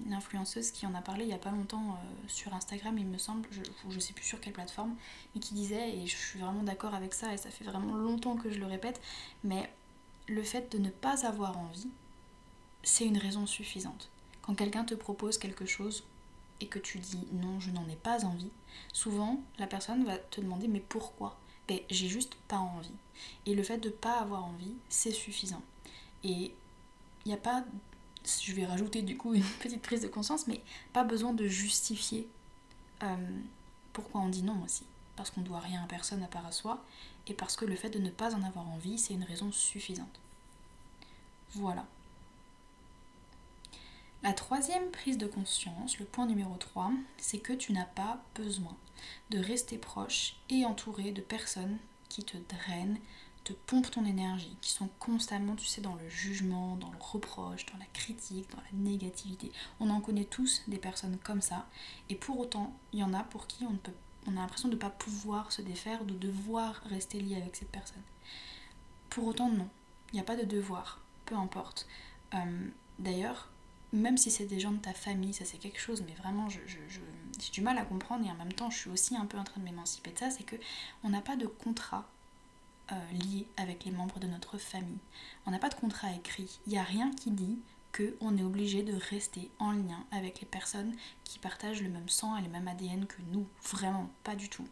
l'influenceuse 0.07 0.69
qui 0.71 0.85
en 0.85 0.93
a 0.93 1.01
parlé 1.01 1.23
il 1.23 1.27
n'y 1.27 1.33
a 1.33 1.39
pas 1.39 1.49
longtemps 1.49 1.91
euh, 1.91 2.27
sur 2.27 2.53
Instagram, 2.53 2.97
il 2.97 3.07
me 3.07 3.17
semble, 3.17 3.47
je 3.51 3.95
ne 3.95 3.99
sais 3.99 4.13
plus 4.13 4.23
sur 4.23 4.39
quelle 4.39 4.53
plateforme, 4.53 4.95
mais 5.33 5.41
qui 5.41 5.53
disait, 5.55 5.97
et 5.97 6.05
je 6.05 6.15
suis 6.15 6.39
vraiment 6.39 6.63
d'accord 6.63 6.93
avec 6.93 7.13
ça, 7.13 7.33
et 7.33 7.37
ça 7.37 7.49
fait 7.49 7.63
vraiment 7.63 7.95
longtemps 7.95 8.35
que 8.35 8.51
je 8.51 8.59
le 8.59 8.67
répète, 8.67 9.01
mais 9.43 9.71
le 10.27 10.43
fait 10.43 10.71
de 10.71 10.77
ne 10.77 10.89
pas 10.89 11.25
avoir 11.25 11.57
envie, 11.57 11.89
c'est 12.83 13.05
une 13.05 13.17
raison 13.17 13.47
suffisante. 13.47 14.09
Quand 14.43 14.55
quelqu'un 14.55 14.83
te 14.83 14.93
propose 14.93 15.37
quelque 15.37 15.65
chose 15.65 16.03
et 16.59 16.67
que 16.67 16.79
tu 16.79 16.99
dis 16.99 17.27
non, 17.33 17.59
je 17.59 17.71
n'en 17.71 17.87
ai 17.89 17.95
pas 17.95 18.23
envie, 18.25 18.51
souvent 18.93 19.41
la 19.57 19.67
personne 19.67 20.03
va 20.03 20.17
te 20.17 20.39
demander 20.39 20.67
mais 20.67 20.79
pourquoi? 20.79 21.37
Ben 21.67 21.79
j'ai 21.89 22.07
juste 22.07 22.35
pas 22.47 22.57
envie. 22.57 22.91
Et 23.45 23.55
le 23.55 23.63
fait 23.63 23.77
de 23.77 23.89
pas 23.89 24.19
avoir 24.19 24.45
envie, 24.45 24.73
c'est 24.89 25.11
suffisant. 25.11 25.61
Et 26.23 26.53
il 27.25 27.27
n'y 27.27 27.33
a 27.33 27.37
pas 27.37 27.63
je 28.23 28.53
vais 28.53 28.65
rajouter 28.65 29.01
du 29.01 29.17
coup 29.17 29.33
une 29.33 29.43
petite 29.43 29.81
prise 29.81 30.01
de 30.01 30.07
conscience, 30.07 30.47
mais 30.47 30.61
pas 30.93 31.03
besoin 31.03 31.33
de 31.33 31.47
justifier 31.47 32.27
euh, 33.03 33.39
pourquoi 33.93 34.21
on 34.21 34.29
dit 34.29 34.43
non 34.43 34.61
aussi. 34.63 34.83
Parce 35.15 35.29
qu'on 35.29 35.41
ne 35.41 35.45
doit 35.45 35.59
rien 35.59 35.83
à 35.83 35.87
personne 35.87 36.23
à 36.23 36.27
part 36.27 36.45
à 36.45 36.51
soi, 36.51 36.83
et 37.27 37.33
parce 37.33 37.55
que 37.55 37.65
le 37.65 37.75
fait 37.75 37.89
de 37.89 37.99
ne 37.99 38.09
pas 38.09 38.33
en 38.35 38.43
avoir 38.43 38.67
envie, 38.69 38.97
c'est 38.97 39.13
une 39.13 39.23
raison 39.23 39.51
suffisante. 39.51 40.19
Voilà. 41.53 41.85
La 44.23 44.33
troisième 44.33 44.89
prise 44.91 45.17
de 45.17 45.27
conscience, 45.27 45.99
le 45.99 46.05
point 46.05 46.27
numéro 46.27 46.55
3, 46.55 46.91
c'est 47.17 47.39
que 47.39 47.53
tu 47.53 47.73
n'as 47.73 47.85
pas 47.85 48.21
besoin 48.35 48.75
de 49.29 49.39
rester 49.39 49.77
proche 49.77 50.35
et 50.49 50.65
entouré 50.65 51.11
de 51.11 51.21
personnes 51.21 51.77
qui 52.09 52.23
te 52.23 52.37
drainent, 52.37 52.99
te 53.43 53.53
pompent 53.53 53.89
ton 53.89 54.05
énergie, 54.05 54.55
qui 54.61 54.71
sont 54.71 54.89
constamment, 54.99 55.55
tu 55.55 55.65
sais, 55.65 55.81
dans 55.81 55.95
le 55.95 56.09
jugement, 56.09 56.75
dans 56.75 56.91
le 56.91 56.97
reproche, 56.99 57.65
dans 57.67 57.77
la 57.79 57.85
critique, 57.93 58.49
dans 58.51 58.61
la 58.61 58.77
négativité. 58.77 59.51
On 59.79 59.89
en 59.89 60.01
connaît 60.01 60.25
tous 60.25 60.61
des 60.67 60.77
personnes 60.77 61.17
comme 61.23 61.41
ça, 61.41 61.67
et 62.09 62.15
pour 62.15 62.39
autant, 62.39 62.73
il 62.93 62.99
y 62.99 63.03
en 63.03 63.13
a 63.13 63.23
pour 63.23 63.47
qui 63.47 63.65
on, 63.65 63.75
peut, 63.75 63.93
on 64.27 64.37
a 64.37 64.41
l'impression 64.41 64.69
de 64.69 64.75
ne 64.75 64.79
pas 64.79 64.89
pouvoir 64.89 65.51
se 65.51 65.61
défaire, 65.61 66.05
de 66.05 66.13
devoir 66.13 66.81
rester 66.89 67.19
lié 67.19 67.35
avec 67.35 67.55
cette 67.55 67.71
personne. 67.71 68.03
Pour 69.09 69.25
autant, 69.25 69.49
non, 69.49 69.67
il 70.11 70.15
n'y 70.15 70.21
a 70.21 70.25
pas 70.25 70.37
de 70.37 70.45
devoir, 70.45 71.01
peu 71.25 71.35
importe. 71.35 71.87
Euh, 72.33 72.67
d'ailleurs, 72.99 73.49
même 73.93 74.17
si 74.17 74.31
c'est 74.31 74.45
des 74.45 74.59
gens 74.59 74.71
de 74.71 74.77
ta 74.77 74.93
famille, 74.93 75.33
ça 75.33 75.45
c'est 75.45 75.57
quelque 75.57 75.79
chose, 75.79 76.03
mais 76.05 76.13
vraiment, 76.13 76.47
je, 76.49 76.59
du 77.49 77.61
mal 77.61 77.77
à 77.79 77.85
comprendre, 77.85 78.27
et 78.27 78.29
en 78.29 78.35
même 78.35 78.53
temps, 78.53 78.69
je 78.69 78.77
suis 78.77 78.89
aussi 78.89 79.15
un 79.15 79.25
peu 79.25 79.37
en 79.37 79.43
train 79.43 79.59
de 79.59 79.65
m'émanciper 79.65 80.11
de 80.11 80.19
ça, 80.19 80.29
c'est 80.29 80.43
que 80.43 80.55
on 81.03 81.09
n'a 81.09 81.21
pas 81.21 81.35
de 81.35 81.47
contrat 81.47 82.07
euh, 82.91 83.11
lié 83.13 83.47
avec 83.57 83.85
les 83.85 83.91
membres 83.91 84.19
de 84.19 84.27
notre 84.27 84.57
famille. 84.57 84.99
On 85.45 85.51
n'a 85.51 85.59
pas 85.59 85.69
de 85.69 85.75
contrat 85.75 86.11
écrit. 86.13 86.59
Il 86.67 86.73
n'y 86.73 86.77
a 86.77 86.83
rien 86.83 87.09
qui 87.11 87.31
dit 87.31 87.57
qu'on 87.95 88.37
est 88.37 88.43
obligé 88.43 88.83
de 88.83 88.93
rester 89.09 89.49
en 89.59 89.71
lien 89.71 90.05
avec 90.11 90.41
les 90.41 90.47
personnes 90.47 90.93
qui 91.23 91.39
partagent 91.39 91.81
le 91.81 91.89
même 91.89 92.09
sang 92.09 92.37
et 92.37 92.41
le 92.41 92.49
même 92.49 92.67
ADN 92.67 93.05
que 93.05 93.21
nous. 93.31 93.47
Vraiment, 93.63 94.09
pas 94.23 94.35
du 94.35 94.49
tout. 94.49 94.67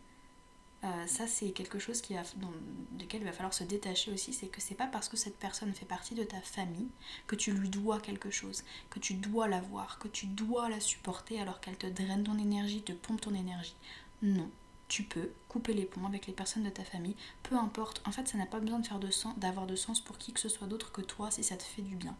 Euh, 0.83 1.07
ça, 1.07 1.27
c'est 1.27 1.51
quelque 1.51 1.77
chose 1.77 2.01
qui 2.01 2.13
il 2.13 3.23
va 3.25 3.31
falloir 3.33 3.53
se 3.53 3.63
détacher 3.63 4.11
aussi. 4.11 4.33
C'est 4.33 4.47
que 4.47 4.61
c'est 4.61 4.75
pas 4.75 4.87
parce 4.87 5.09
que 5.09 5.17
cette 5.17 5.37
personne 5.37 5.73
fait 5.73 5.85
partie 5.85 6.15
de 6.15 6.23
ta 6.23 6.39
famille 6.41 6.87
que 7.27 7.35
tu 7.35 7.51
lui 7.51 7.69
dois 7.69 7.99
quelque 7.99 8.29
chose, 8.29 8.63
que 8.89 8.99
tu 8.99 9.13
dois 9.15 9.47
la 9.47 9.61
voir, 9.61 9.99
que 9.99 10.07
tu 10.07 10.25
dois 10.25 10.69
la 10.69 10.79
supporter 10.79 11.39
alors 11.39 11.59
qu'elle 11.59 11.77
te 11.77 11.87
draine 11.87 12.23
ton 12.23 12.37
énergie, 12.37 12.81
te 12.81 12.93
pompe 12.93 13.21
ton 13.21 13.33
énergie. 13.33 13.75
Non, 14.21 14.49
tu 14.87 15.03
peux 15.03 15.31
couper 15.49 15.73
les 15.73 15.85
ponts 15.85 16.05
avec 16.05 16.27
les 16.27 16.33
personnes 16.33 16.63
de 16.63 16.69
ta 16.69 16.83
famille, 16.83 17.15
peu 17.43 17.55
importe. 17.55 18.01
En 18.05 18.11
fait, 18.11 18.27
ça 18.27 18.37
n'a 18.37 18.45
pas 18.45 18.59
besoin 18.59 18.79
de 18.79 18.87
faire 18.87 18.99
de 18.99 19.09
d'avoir 19.37 19.67
de 19.67 19.75
sens 19.75 19.99
pour 19.99 20.17
qui 20.17 20.33
que 20.33 20.39
ce 20.39 20.49
soit 20.49 20.67
d'autre 20.67 20.91
que 20.91 21.01
toi 21.01 21.29
si 21.31 21.43
ça 21.43 21.57
te 21.57 21.63
fait 21.63 21.81
du 21.81 21.95
bien. 21.95 22.15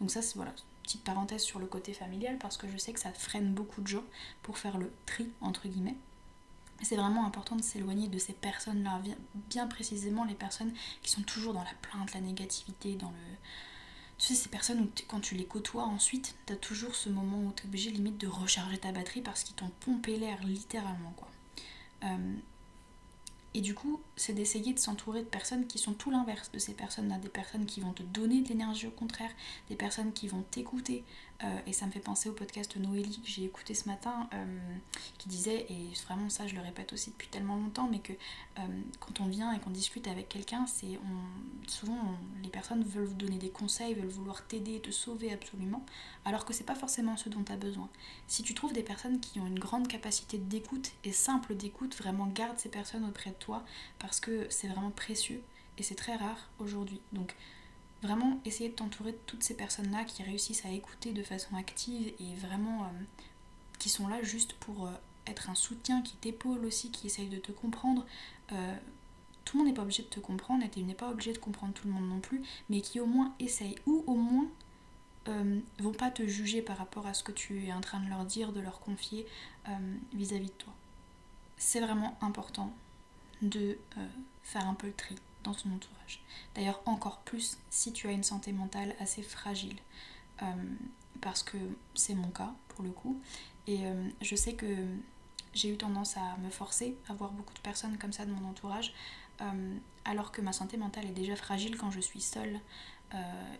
Donc 0.00 0.10
ça, 0.10 0.22
c'est 0.22 0.36
voilà, 0.36 0.54
petite 0.82 1.04
parenthèse 1.04 1.42
sur 1.42 1.58
le 1.58 1.66
côté 1.66 1.92
familial 1.92 2.38
parce 2.38 2.56
que 2.56 2.68
je 2.68 2.76
sais 2.76 2.92
que 2.92 3.00
ça 3.00 3.12
freine 3.12 3.52
beaucoup 3.52 3.80
de 3.80 3.86
gens 3.86 4.04
pour 4.42 4.58
faire 4.58 4.78
le 4.78 4.92
tri 5.06 5.30
entre 5.40 5.68
guillemets. 5.68 5.96
C'est 6.84 6.96
vraiment 6.96 7.26
important 7.26 7.56
de 7.56 7.62
s'éloigner 7.62 8.08
de 8.08 8.18
ces 8.18 8.34
personnes-là, 8.34 9.00
bien 9.48 9.66
précisément 9.66 10.24
les 10.24 10.34
personnes 10.34 10.72
qui 11.02 11.10
sont 11.10 11.22
toujours 11.22 11.54
dans 11.54 11.64
la 11.64 11.74
plainte, 11.82 12.14
la 12.14 12.20
négativité, 12.20 12.94
dans 12.94 13.10
le, 13.10 13.36
tu 14.18 14.26
sais, 14.26 14.34
ces 14.34 14.48
personnes 14.48 14.80
où 14.80 14.88
quand 15.08 15.20
tu 15.20 15.34
les 15.34 15.46
côtoies 15.46 15.84
ensuite, 15.84 16.36
t'as 16.46 16.56
toujours 16.56 16.94
ce 16.94 17.08
moment 17.08 17.42
où 17.42 17.52
t'es 17.52 17.64
obligé 17.64 17.90
limite 17.90 18.18
de 18.18 18.26
recharger 18.26 18.78
ta 18.78 18.92
batterie 18.92 19.22
parce 19.22 19.42
qu'ils 19.42 19.56
t'ont 19.56 19.70
pompé 19.80 20.18
l'air 20.18 20.42
littéralement 20.44 21.12
quoi. 21.16 21.28
Euh, 22.04 22.36
et 23.56 23.60
du 23.60 23.74
coup, 23.74 24.00
c'est 24.16 24.32
d'essayer 24.32 24.72
de 24.72 24.80
s'entourer 24.80 25.20
de 25.20 25.28
personnes 25.28 25.68
qui 25.68 25.78
sont 25.78 25.92
tout 25.92 26.10
l'inverse 26.10 26.50
de 26.50 26.58
ces 26.58 26.74
personnes-là, 26.74 27.18
des 27.18 27.28
personnes 27.28 27.66
qui 27.66 27.80
vont 27.80 27.92
te 27.92 28.02
donner 28.02 28.42
de 28.42 28.48
l'énergie 28.48 28.88
au 28.88 28.90
contraire, 28.90 29.30
des 29.68 29.76
personnes 29.76 30.12
qui 30.12 30.26
vont 30.26 30.42
t'écouter. 30.50 31.04
Euh, 31.42 31.46
et 31.66 31.72
ça 31.72 31.86
me 31.86 31.90
fait 31.90 32.00
penser 32.00 32.28
au 32.28 32.32
podcast 32.32 32.76
Noélie 32.76 33.20
que 33.20 33.28
j'ai 33.28 33.44
écouté 33.44 33.74
ce 33.74 33.88
matin, 33.88 34.28
euh, 34.32 34.58
qui 35.18 35.28
disait, 35.28 35.66
et 35.68 35.90
vraiment 36.04 36.30
ça 36.30 36.46
je 36.46 36.54
le 36.54 36.60
répète 36.60 36.92
aussi 36.92 37.10
depuis 37.10 37.28
tellement 37.28 37.56
longtemps, 37.56 37.88
mais 37.90 37.98
que 37.98 38.12
euh, 38.12 38.62
quand 39.00 39.20
on 39.20 39.26
vient 39.26 39.52
et 39.52 39.58
qu'on 39.58 39.70
discute 39.70 40.06
avec 40.06 40.28
quelqu'un, 40.28 40.66
c'est 40.66 40.98
souvent 41.66 41.98
les 42.42 42.50
personnes 42.50 42.84
veulent 42.84 43.14
donner 43.16 43.38
des 43.38 43.50
conseils, 43.50 43.94
veulent 43.94 44.06
vouloir 44.06 44.46
t'aider, 44.46 44.80
te 44.80 44.90
sauver 44.92 45.32
absolument, 45.32 45.84
alors 46.24 46.44
que 46.44 46.52
c'est 46.52 46.64
pas 46.64 46.76
forcément 46.76 47.16
ce 47.16 47.28
dont 47.28 47.42
tu 47.42 47.52
as 47.52 47.56
besoin. 47.56 47.88
Si 48.28 48.42
tu 48.42 48.54
trouves 48.54 48.72
des 48.72 48.82
personnes 48.84 49.20
qui 49.20 49.40
ont 49.40 49.46
une 49.46 49.58
grande 49.58 49.88
capacité 49.88 50.38
d'écoute 50.38 50.92
et 51.02 51.12
simple 51.12 51.56
d'écoute, 51.56 51.96
vraiment 51.96 52.26
garde 52.26 52.58
ces 52.58 52.68
personnes 52.68 53.04
auprès 53.04 53.30
de 53.30 53.36
toi 53.36 53.64
parce 53.98 54.20
que 54.20 54.46
c'est 54.50 54.68
vraiment 54.68 54.90
précieux 54.92 55.42
et 55.78 55.82
c'est 55.82 55.96
très 55.96 56.14
rare 56.14 56.50
aujourd'hui. 56.58 57.00
Donc 57.12 57.34
vraiment 58.04 58.40
essayer 58.44 58.68
de 58.68 58.74
t'entourer 58.74 59.12
de 59.12 59.18
toutes 59.26 59.42
ces 59.42 59.56
personnes-là 59.56 60.04
qui 60.04 60.22
réussissent 60.22 60.64
à 60.64 60.70
écouter 60.70 61.12
de 61.12 61.22
façon 61.22 61.56
active 61.56 62.12
et 62.20 62.34
vraiment 62.36 62.84
euh, 62.84 63.04
qui 63.78 63.88
sont 63.88 64.08
là 64.08 64.22
juste 64.22 64.54
pour 64.54 64.86
euh, 64.86 64.90
être 65.26 65.50
un 65.50 65.54
soutien, 65.54 66.02
qui 66.02 66.16
t'épaule 66.16 66.64
aussi, 66.64 66.90
qui 66.90 67.06
essayent 67.06 67.28
de 67.28 67.38
te 67.38 67.52
comprendre. 67.52 68.06
Euh, 68.52 68.76
tout 69.44 69.56
le 69.56 69.62
monde 69.62 69.68
n'est 69.68 69.76
pas 69.76 69.82
obligé 69.82 70.02
de 70.02 70.08
te 70.08 70.20
comprendre 70.20 70.64
et 70.64 70.70
tu 70.70 70.82
n'es 70.82 70.94
pas 70.94 71.10
obligé 71.10 71.32
de 71.32 71.38
comprendre 71.38 71.74
tout 71.74 71.86
le 71.86 71.92
monde 71.92 72.08
non 72.08 72.20
plus, 72.20 72.42
mais 72.70 72.80
qui 72.80 73.00
au 73.00 73.06
moins 73.06 73.34
essayent 73.40 73.76
ou 73.86 74.02
au 74.06 74.14
moins 74.14 74.46
euh, 75.28 75.60
vont 75.80 75.92
pas 75.92 76.10
te 76.10 76.26
juger 76.26 76.62
par 76.62 76.78
rapport 76.78 77.06
à 77.06 77.14
ce 77.14 77.22
que 77.22 77.32
tu 77.32 77.66
es 77.66 77.72
en 77.72 77.80
train 77.80 78.00
de 78.00 78.08
leur 78.08 78.24
dire, 78.24 78.52
de 78.52 78.60
leur 78.60 78.80
confier 78.80 79.26
vis 80.12 80.32
à 80.32 80.38
-vis 80.38 80.46
de 80.46 80.58
toi. 80.58 80.72
C'est 81.58 81.80
vraiment 81.80 82.16
important 82.20 82.72
de 83.42 83.78
faire 84.42 84.66
un 84.66 84.74
peu 84.74 84.86
le 84.86 84.94
tri 84.94 85.16
dans 85.44 85.52
son 85.52 85.70
entourage. 85.72 86.20
D'ailleurs, 86.54 86.82
encore 86.86 87.18
plus 87.20 87.58
si 87.70 87.92
tu 87.92 88.08
as 88.08 88.12
une 88.12 88.24
santé 88.24 88.52
mentale 88.52 88.94
assez 88.98 89.22
fragile. 89.22 89.76
Euh, 90.42 90.46
parce 91.20 91.42
que 91.42 91.56
c'est 91.94 92.14
mon 92.14 92.28
cas 92.28 92.52
pour 92.68 92.84
le 92.84 92.90
coup. 92.90 93.20
Et 93.66 93.86
euh, 93.86 94.08
je 94.20 94.34
sais 94.34 94.54
que 94.54 94.66
j'ai 95.52 95.72
eu 95.72 95.76
tendance 95.76 96.16
à 96.16 96.36
me 96.38 96.50
forcer 96.50 96.98
à 97.08 97.14
voir 97.14 97.30
beaucoup 97.30 97.54
de 97.54 97.60
personnes 97.60 97.96
comme 97.98 98.12
ça 98.12 98.26
de 98.26 98.32
mon 98.32 98.48
entourage, 98.48 98.92
alors 100.04 100.32
que 100.32 100.40
ma 100.40 100.52
santé 100.52 100.76
mentale 100.76 101.06
est 101.06 101.12
déjà 101.12 101.36
fragile 101.36 101.76
quand 101.76 101.90
je 101.90 102.00
suis 102.00 102.20
seule. 102.20 102.58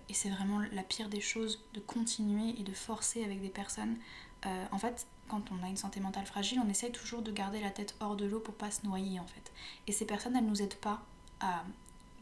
et 0.09 0.15
c'est 0.15 0.31
vraiment 0.31 0.59
la 0.73 0.83
pire 0.83 1.09
des 1.09 1.21
choses 1.21 1.65
de 1.73 1.81
continuer 1.81 2.59
et 2.59 2.65
de 2.65 2.73
forcer 2.73 3.25
avec 3.25 3.41
des 3.41 3.49
personnes. 3.49 3.97
en 4.73 4.79
fait, 4.79 5.07
quand 5.29 5.43
on 5.53 5.63
a 5.65 5.69
une 5.69 5.77
santé 5.77 6.01
mentale 6.01 6.27
fragile, 6.27 6.61
on 6.65 6.69
essaye 6.69 6.93
toujours 6.93 7.23
de 7.23 7.31
garder 7.33 7.61
la 7.61 7.71
tête 7.71 7.95
hors 8.01 8.17
de 8.17 8.25
l'eau 8.25 8.41
pour 8.41 8.55
pas 8.55 8.71
se 8.71 8.85
noyer 8.85 9.21
en 9.21 9.27
fait. 9.27 9.53
Et 9.87 9.93
ces 9.93 10.05
personnes, 10.05 10.37
elles 10.37 10.47
nous 10.47 10.63
aident 10.63 10.75
pas 10.75 11.05
à 11.45 11.65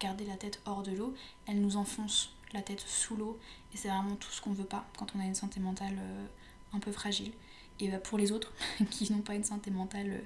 garder 0.01 0.25
la 0.27 0.37
tête 0.37 0.61
hors 0.67 0.83
de 0.83 0.93
l'eau, 0.93 1.15
elles 1.47 1.61
nous 1.61 1.77
enfoncent 1.77 2.33
la 2.53 2.61
tête 2.61 2.81
sous 2.81 3.17
l'eau 3.17 3.39
et 3.73 3.77
c'est 3.77 3.89
vraiment 3.89 4.17
tout 4.17 4.31
ce 4.31 4.41
qu'on 4.43 4.53
veut 4.53 4.65
pas 4.65 4.85
quand 4.99 5.15
on 5.15 5.21
a 5.21 5.25
une 5.25 5.35
santé 5.35 5.61
mentale 5.61 5.97
euh, 5.99 6.27
un 6.73 6.81
peu 6.81 6.93
fragile. 6.93 7.33
Et 7.81 7.89
bah, 7.89 7.99
pour 7.99 8.19
les 8.19 8.33
autres 8.33 8.53
qui 8.91 9.11
n'ont 9.13 9.23
pas 9.23 9.35
une 9.35 9.45
santé 9.45 9.71
mentale 9.71 10.11
euh, 10.11 10.21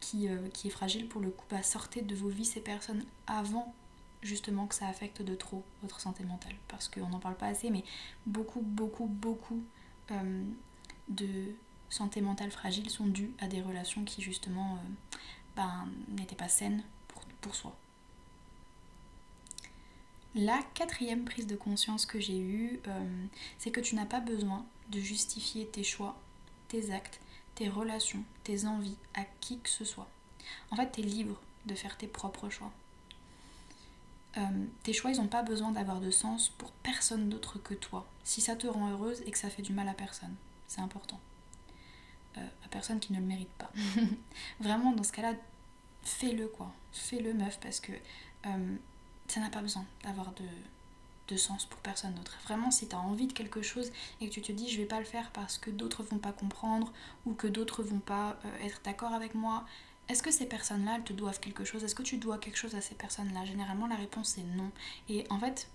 qui, 0.00 0.28
euh, 0.28 0.48
qui, 0.48 0.68
est 0.68 0.70
fragile, 0.70 1.08
pour 1.08 1.20
le 1.20 1.30
coup, 1.30 1.44
bah, 1.50 1.62
sortez 1.62 2.02
de 2.02 2.14
vos 2.14 2.28
vies 2.28 2.44
ces 2.44 2.60
personnes 2.60 3.04
avant 3.26 3.74
justement 4.22 4.66
que 4.66 4.74
ça 4.74 4.88
affecte 4.88 5.22
de 5.22 5.34
trop 5.34 5.62
votre 5.82 6.00
santé 6.00 6.24
mentale. 6.24 6.54
Parce 6.66 6.88
qu'on 6.88 7.08
n'en 7.08 7.20
parle 7.20 7.36
pas 7.36 7.46
assez, 7.46 7.70
mais 7.70 7.84
beaucoup, 8.26 8.60
beaucoup, 8.60 9.06
beaucoup 9.06 9.62
de 11.08 11.28
santé 11.90 12.22
mentale 12.22 12.50
fragile 12.50 12.88
sont 12.88 13.06
dues 13.06 13.30
à 13.38 13.46
des 13.46 13.60
relations 13.60 14.04
qui 14.04 14.22
justement 14.22 14.78
ben, 15.54 15.86
n'étaient 16.08 16.34
pas 16.34 16.48
saines 16.48 16.82
pour, 17.08 17.22
pour 17.42 17.54
soi. 17.54 17.76
La 20.38 20.60
quatrième 20.74 21.24
prise 21.24 21.48
de 21.48 21.56
conscience 21.56 22.06
que 22.06 22.20
j'ai 22.20 22.38
eue, 22.38 22.78
euh, 22.86 23.26
c'est 23.58 23.72
que 23.72 23.80
tu 23.80 23.96
n'as 23.96 24.06
pas 24.06 24.20
besoin 24.20 24.64
de 24.88 25.00
justifier 25.00 25.66
tes 25.66 25.82
choix, 25.82 26.16
tes 26.68 26.92
actes, 26.92 27.20
tes 27.56 27.68
relations, 27.68 28.22
tes 28.44 28.64
envies 28.64 28.96
à 29.14 29.24
qui 29.40 29.58
que 29.58 29.68
ce 29.68 29.84
soit. 29.84 30.08
En 30.70 30.76
fait, 30.76 30.92
tu 30.92 31.00
libre 31.00 31.40
de 31.66 31.74
faire 31.74 31.96
tes 31.96 32.06
propres 32.06 32.50
choix. 32.50 32.70
Euh, 34.36 34.66
tes 34.84 34.92
choix, 34.92 35.10
ils 35.10 35.16
n'ont 35.16 35.26
pas 35.26 35.42
besoin 35.42 35.72
d'avoir 35.72 35.98
de 35.98 36.12
sens 36.12 36.50
pour 36.50 36.70
personne 36.70 37.28
d'autre 37.28 37.58
que 37.58 37.74
toi. 37.74 38.06
Si 38.22 38.40
ça 38.40 38.54
te 38.54 38.68
rend 38.68 38.92
heureuse 38.92 39.20
et 39.26 39.32
que 39.32 39.38
ça 39.38 39.50
fait 39.50 39.62
du 39.62 39.72
mal 39.72 39.88
à 39.88 39.94
personne, 39.94 40.36
c'est 40.68 40.80
important. 40.80 41.18
Euh, 42.36 42.46
à 42.64 42.68
personne 42.68 43.00
qui 43.00 43.12
ne 43.12 43.18
le 43.18 43.26
mérite 43.26 43.50
pas. 43.58 43.72
Vraiment, 44.60 44.92
dans 44.92 45.02
ce 45.02 45.10
cas-là, 45.10 45.34
fais-le 46.04 46.46
quoi. 46.46 46.72
Fais-le 46.92 47.34
meuf 47.34 47.58
parce 47.58 47.80
que 47.80 47.90
ça 49.28 49.40
n'a 49.40 49.50
pas 49.50 49.60
besoin 49.60 49.84
d'avoir 50.02 50.32
de, 50.32 51.36
sens 51.36 51.66
pour 51.66 51.78
personne 51.80 52.14
d'autre. 52.14 52.38
Vraiment, 52.44 52.70
si 52.70 52.88
tu 52.88 52.96
as 52.96 52.98
envie 52.98 53.26
de 53.26 53.34
quelque 53.34 53.60
chose 53.60 53.92
et 54.20 54.28
que 54.28 54.32
tu 54.32 54.40
te 54.40 54.50
dis 54.50 54.68
je 54.70 54.78
vais 54.78 54.86
pas 54.86 54.98
le 54.98 55.04
faire 55.04 55.30
parce 55.32 55.58
que 55.58 55.70
d'autres 55.70 56.02
vont 56.02 56.16
pas 56.16 56.32
comprendre 56.32 56.90
ou 57.26 57.34
que 57.34 57.46
d'autres 57.46 57.82
vont 57.82 57.98
pas 57.98 58.38
euh, 58.46 58.64
être 58.64 58.80
d'accord 58.82 59.12
avec 59.12 59.34
moi, 59.34 59.66
est-ce 60.08 60.22
que 60.22 60.30
ces 60.30 60.46
personnes-là, 60.46 61.00
te 61.04 61.12
doivent 61.12 61.38
quelque 61.38 61.64
chose? 61.64 61.84
Est-ce 61.84 61.94
que 61.94 62.02
tu 62.02 62.16
dois 62.16 62.38
quelque 62.38 62.56
chose 62.56 62.74
à 62.74 62.80
ces 62.80 62.94
personnes-là? 62.94 63.44
Généralement, 63.44 63.86
la 63.86 63.96
réponse 63.96 64.38
est 64.38 64.56
non. 64.56 64.70
Et 65.10 65.26
en 65.28 65.38
fait, 65.38 65.68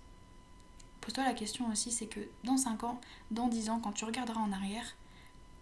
pose-toi 1.00 1.24
la 1.24 1.34
question 1.34 1.70
aussi, 1.70 1.92
c'est 1.92 2.06
que 2.06 2.20
dans 2.42 2.56
5 2.56 2.82
ans, 2.82 3.00
dans 3.30 3.46
10 3.46 3.70
ans, 3.70 3.78
quand 3.78 3.92
tu 3.92 4.04
regarderas 4.04 4.40
en 4.40 4.50
arrière, 4.50 4.96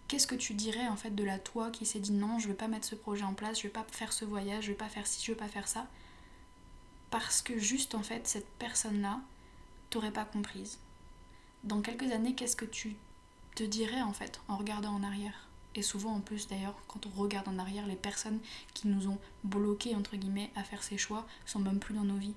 qu'est-ce 0.07 0.25
que 0.25 0.35
tu 0.35 0.53
dirais 0.53 0.87
en 0.87 0.95
fait 0.95 1.13
de 1.13 1.23
la 1.23 1.37
toi 1.37 1.69
qui 1.69 1.85
s'est 1.85 1.99
dit 1.99 2.11
non, 2.11 2.39
je 2.39 2.47
vais 2.47 2.53
pas 2.55 2.67
mettre 2.67 2.87
ce 2.87 2.95
projet 2.95 3.23
en 3.23 3.33
place, 3.33 3.57
je 3.57 3.63
vais 3.63 3.73
pas 3.73 3.85
faire 3.91 4.11
ce 4.11 4.25
voyage, 4.25 4.65
je 4.65 4.69
vais 4.69 4.77
pas 4.77 4.89
faire 4.89 5.05
ci, 5.05 5.23
je 5.23 5.31
vais 5.31 5.37
pas 5.37 5.47
faire 5.47 5.67
ça? 5.67 5.87
Parce 7.13 7.43
que 7.43 7.59
juste 7.59 7.93
en 7.93 8.01
fait, 8.01 8.27
cette 8.27 8.49
personne-là 8.57 9.21
t'aurait 9.91 10.09
pas 10.09 10.25
comprise. 10.25 10.79
Dans 11.63 11.79
quelques 11.79 12.11
années, 12.11 12.33
qu'est-ce 12.33 12.55
que 12.55 12.65
tu 12.65 12.95
te 13.53 13.61
dirais 13.61 14.01
en 14.01 14.13
fait 14.13 14.41
en 14.47 14.57
regardant 14.57 14.95
en 14.95 15.03
arrière? 15.03 15.47
Et 15.75 15.83
souvent 15.83 16.15
en 16.15 16.21
plus 16.21 16.47
d'ailleurs, 16.47 16.73
quand 16.87 17.05
on 17.05 17.21
regarde 17.21 17.47
en 17.47 17.59
arrière, 17.59 17.85
les 17.85 17.95
personnes 17.95 18.39
qui 18.73 18.87
nous 18.87 19.09
ont 19.09 19.19
bloqués 19.43 19.93
entre 19.93 20.15
guillemets 20.15 20.49
à 20.55 20.63
faire 20.63 20.81
ces 20.81 20.97
choix 20.97 21.27
sont 21.45 21.59
même 21.59 21.77
plus 21.77 21.93
dans 21.93 22.03
nos 22.03 22.17
vies. 22.17 22.33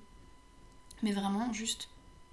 Mais 1.01 1.11
vraiment, 1.11 1.51
juste 1.53 1.89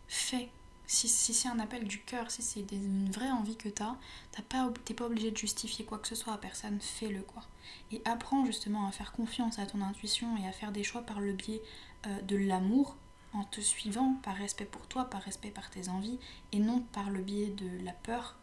fais 0.06 0.50
si, 0.86 1.08
c'est 1.08 1.48
un 1.48 1.60
appel 1.60 1.84
du 1.84 2.00
cœur, 2.00 2.30
si 2.30 2.42
c'est 2.42 2.70
une 2.72 3.10
vraie 3.10 3.30
envie 3.30 3.56
que 3.56 3.70
t'as, 3.70 3.96
t'es 4.32 4.42
pas, 4.42 4.70
pas 4.94 5.06
obligé 5.06 5.30
de 5.30 5.36
justifier 5.38 5.86
quoi 5.86 5.96
que 5.96 6.08
ce 6.08 6.14
soit 6.14 6.34
à 6.34 6.38
personne, 6.38 6.78
fais-le 6.78 7.22
quoi. 7.22 7.42
Et 7.90 8.02
apprends 8.04 8.44
justement 8.44 8.86
à 8.86 8.92
faire 8.92 9.12
confiance 9.12 9.58
à 9.58 9.64
ton 9.64 9.80
intuition 9.80 10.36
et 10.36 10.46
à 10.46 10.52
faire 10.52 10.72
des 10.72 10.84
choix 10.84 11.00
par 11.00 11.20
le 11.20 11.32
biais 11.32 11.62
euh, 12.06 12.20
de 12.22 12.36
l'amour, 12.36 12.96
en 13.32 13.44
te 13.44 13.60
suivant 13.60 14.14
par 14.22 14.36
respect 14.36 14.64
pour 14.64 14.86
toi, 14.86 15.04
par 15.06 15.22
respect 15.22 15.50
par 15.50 15.70
tes 15.70 15.88
envies, 15.88 16.18
et 16.52 16.58
non 16.58 16.80
par 16.92 17.10
le 17.10 17.20
biais 17.20 17.48
de 17.48 17.84
la 17.84 17.92
peur, 17.92 18.36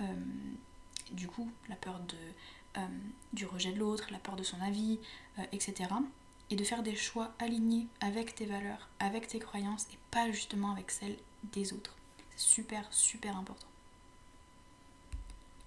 euh, 0.00 0.04
du 1.12 1.28
coup, 1.28 1.50
la 1.68 1.76
peur 1.76 2.00
euh, 2.76 2.86
du 3.32 3.46
rejet 3.46 3.72
de 3.72 3.78
l'autre, 3.78 4.08
la 4.10 4.18
peur 4.18 4.36
de 4.36 4.42
son 4.42 4.60
avis, 4.60 4.98
etc. 5.52 5.90
Et 6.50 6.56
de 6.56 6.64
faire 6.64 6.82
des 6.82 6.96
choix 6.96 7.32
alignés 7.38 7.86
avec 8.00 8.34
tes 8.34 8.46
valeurs, 8.46 8.88
avec 8.98 9.28
tes 9.28 9.38
croyances, 9.38 9.86
et 9.92 9.98
pas 10.10 10.30
justement 10.30 10.72
avec 10.72 10.90
celles 10.90 11.16
des 11.52 11.72
autres. 11.72 11.96
C'est 12.36 12.46
super, 12.46 12.86
super 12.90 13.36
important. 13.36 13.68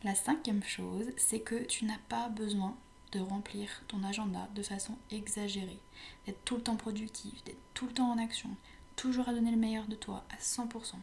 La 0.04 0.13
cinquième 0.13 0.63
chose, 0.63 1.08
c'est 1.18 1.39
que 1.39 1.63
tu 1.63 1.86
n'as 1.86 1.98
pas 2.10 2.30
besoin 2.30 2.75
de 3.12 3.20
remplir 3.20 3.70
ton 3.88 4.04
agenda 4.04 4.48
de 4.56 4.64
façon 4.64 4.98
exagérée, 5.12 5.80
d'être 6.26 6.44
tout 6.46 6.56
le 6.56 6.64
temps 6.64 6.76
productif, 6.76 7.44
d'être 7.46 7.58
tout 7.74 7.88
le 7.88 7.94
temps 7.94 8.12
en 8.12 8.18
action, 8.18 8.50
toujours 8.96 9.30
à 9.30 9.34
donner 9.34 9.52
le 9.52 9.58
meilleur 9.58 9.88
de 9.88 9.96
toi 9.96 10.24
à 10.30 10.42
100%. 10.42 10.96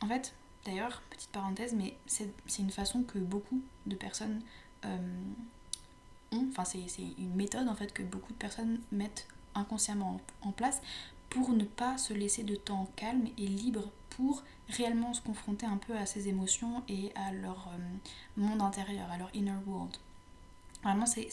En 0.00 0.08
fait, 0.08 0.34
d'ailleurs, 0.64 1.02
petite 1.10 1.30
parenthèse, 1.30 1.74
mais 1.74 1.96
c'est 2.06 2.28
une 2.58 2.70
façon 2.70 3.02
que 3.02 3.18
beaucoup 3.18 3.62
de 3.86 3.94
personnes 3.94 4.40
euh, 4.84 4.98
ont, 6.32 6.46
enfin 6.50 6.64
c'est 6.64 6.80
une 7.18 7.34
méthode 7.34 7.68
en 7.68 7.74
fait 7.74 7.92
que 7.92 8.02
beaucoup 8.02 8.32
de 8.32 8.38
personnes 8.38 8.80
mettent 8.92 9.28
inconsciemment 9.54 10.20
en 10.42 10.52
place 10.52 10.82
pour 11.30 11.50
ne 11.50 11.64
pas 11.64 11.96
se 11.98 12.12
laisser 12.12 12.42
de 12.42 12.54
temps 12.54 12.88
calme 12.96 13.26
et 13.38 13.46
libre 13.46 13.90
pour 14.10 14.42
réellement 14.68 15.14
se 15.14 15.20
confronter 15.20 15.66
un 15.66 15.76
peu 15.76 15.96
à 15.96 16.06
ses 16.06 16.28
émotions 16.28 16.82
et 16.88 17.12
à 17.14 17.32
leur 17.32 17.68
euh, 17.68 18.40
monde 18.40 18.62
intérieur, 18.62 19.10
à 19.10 19.18
leur 19.18 19.34
inner 19.34 19.54
world. 19.66 19.96
Vraiment, 20.84 21.06
c'est 21.06 21.28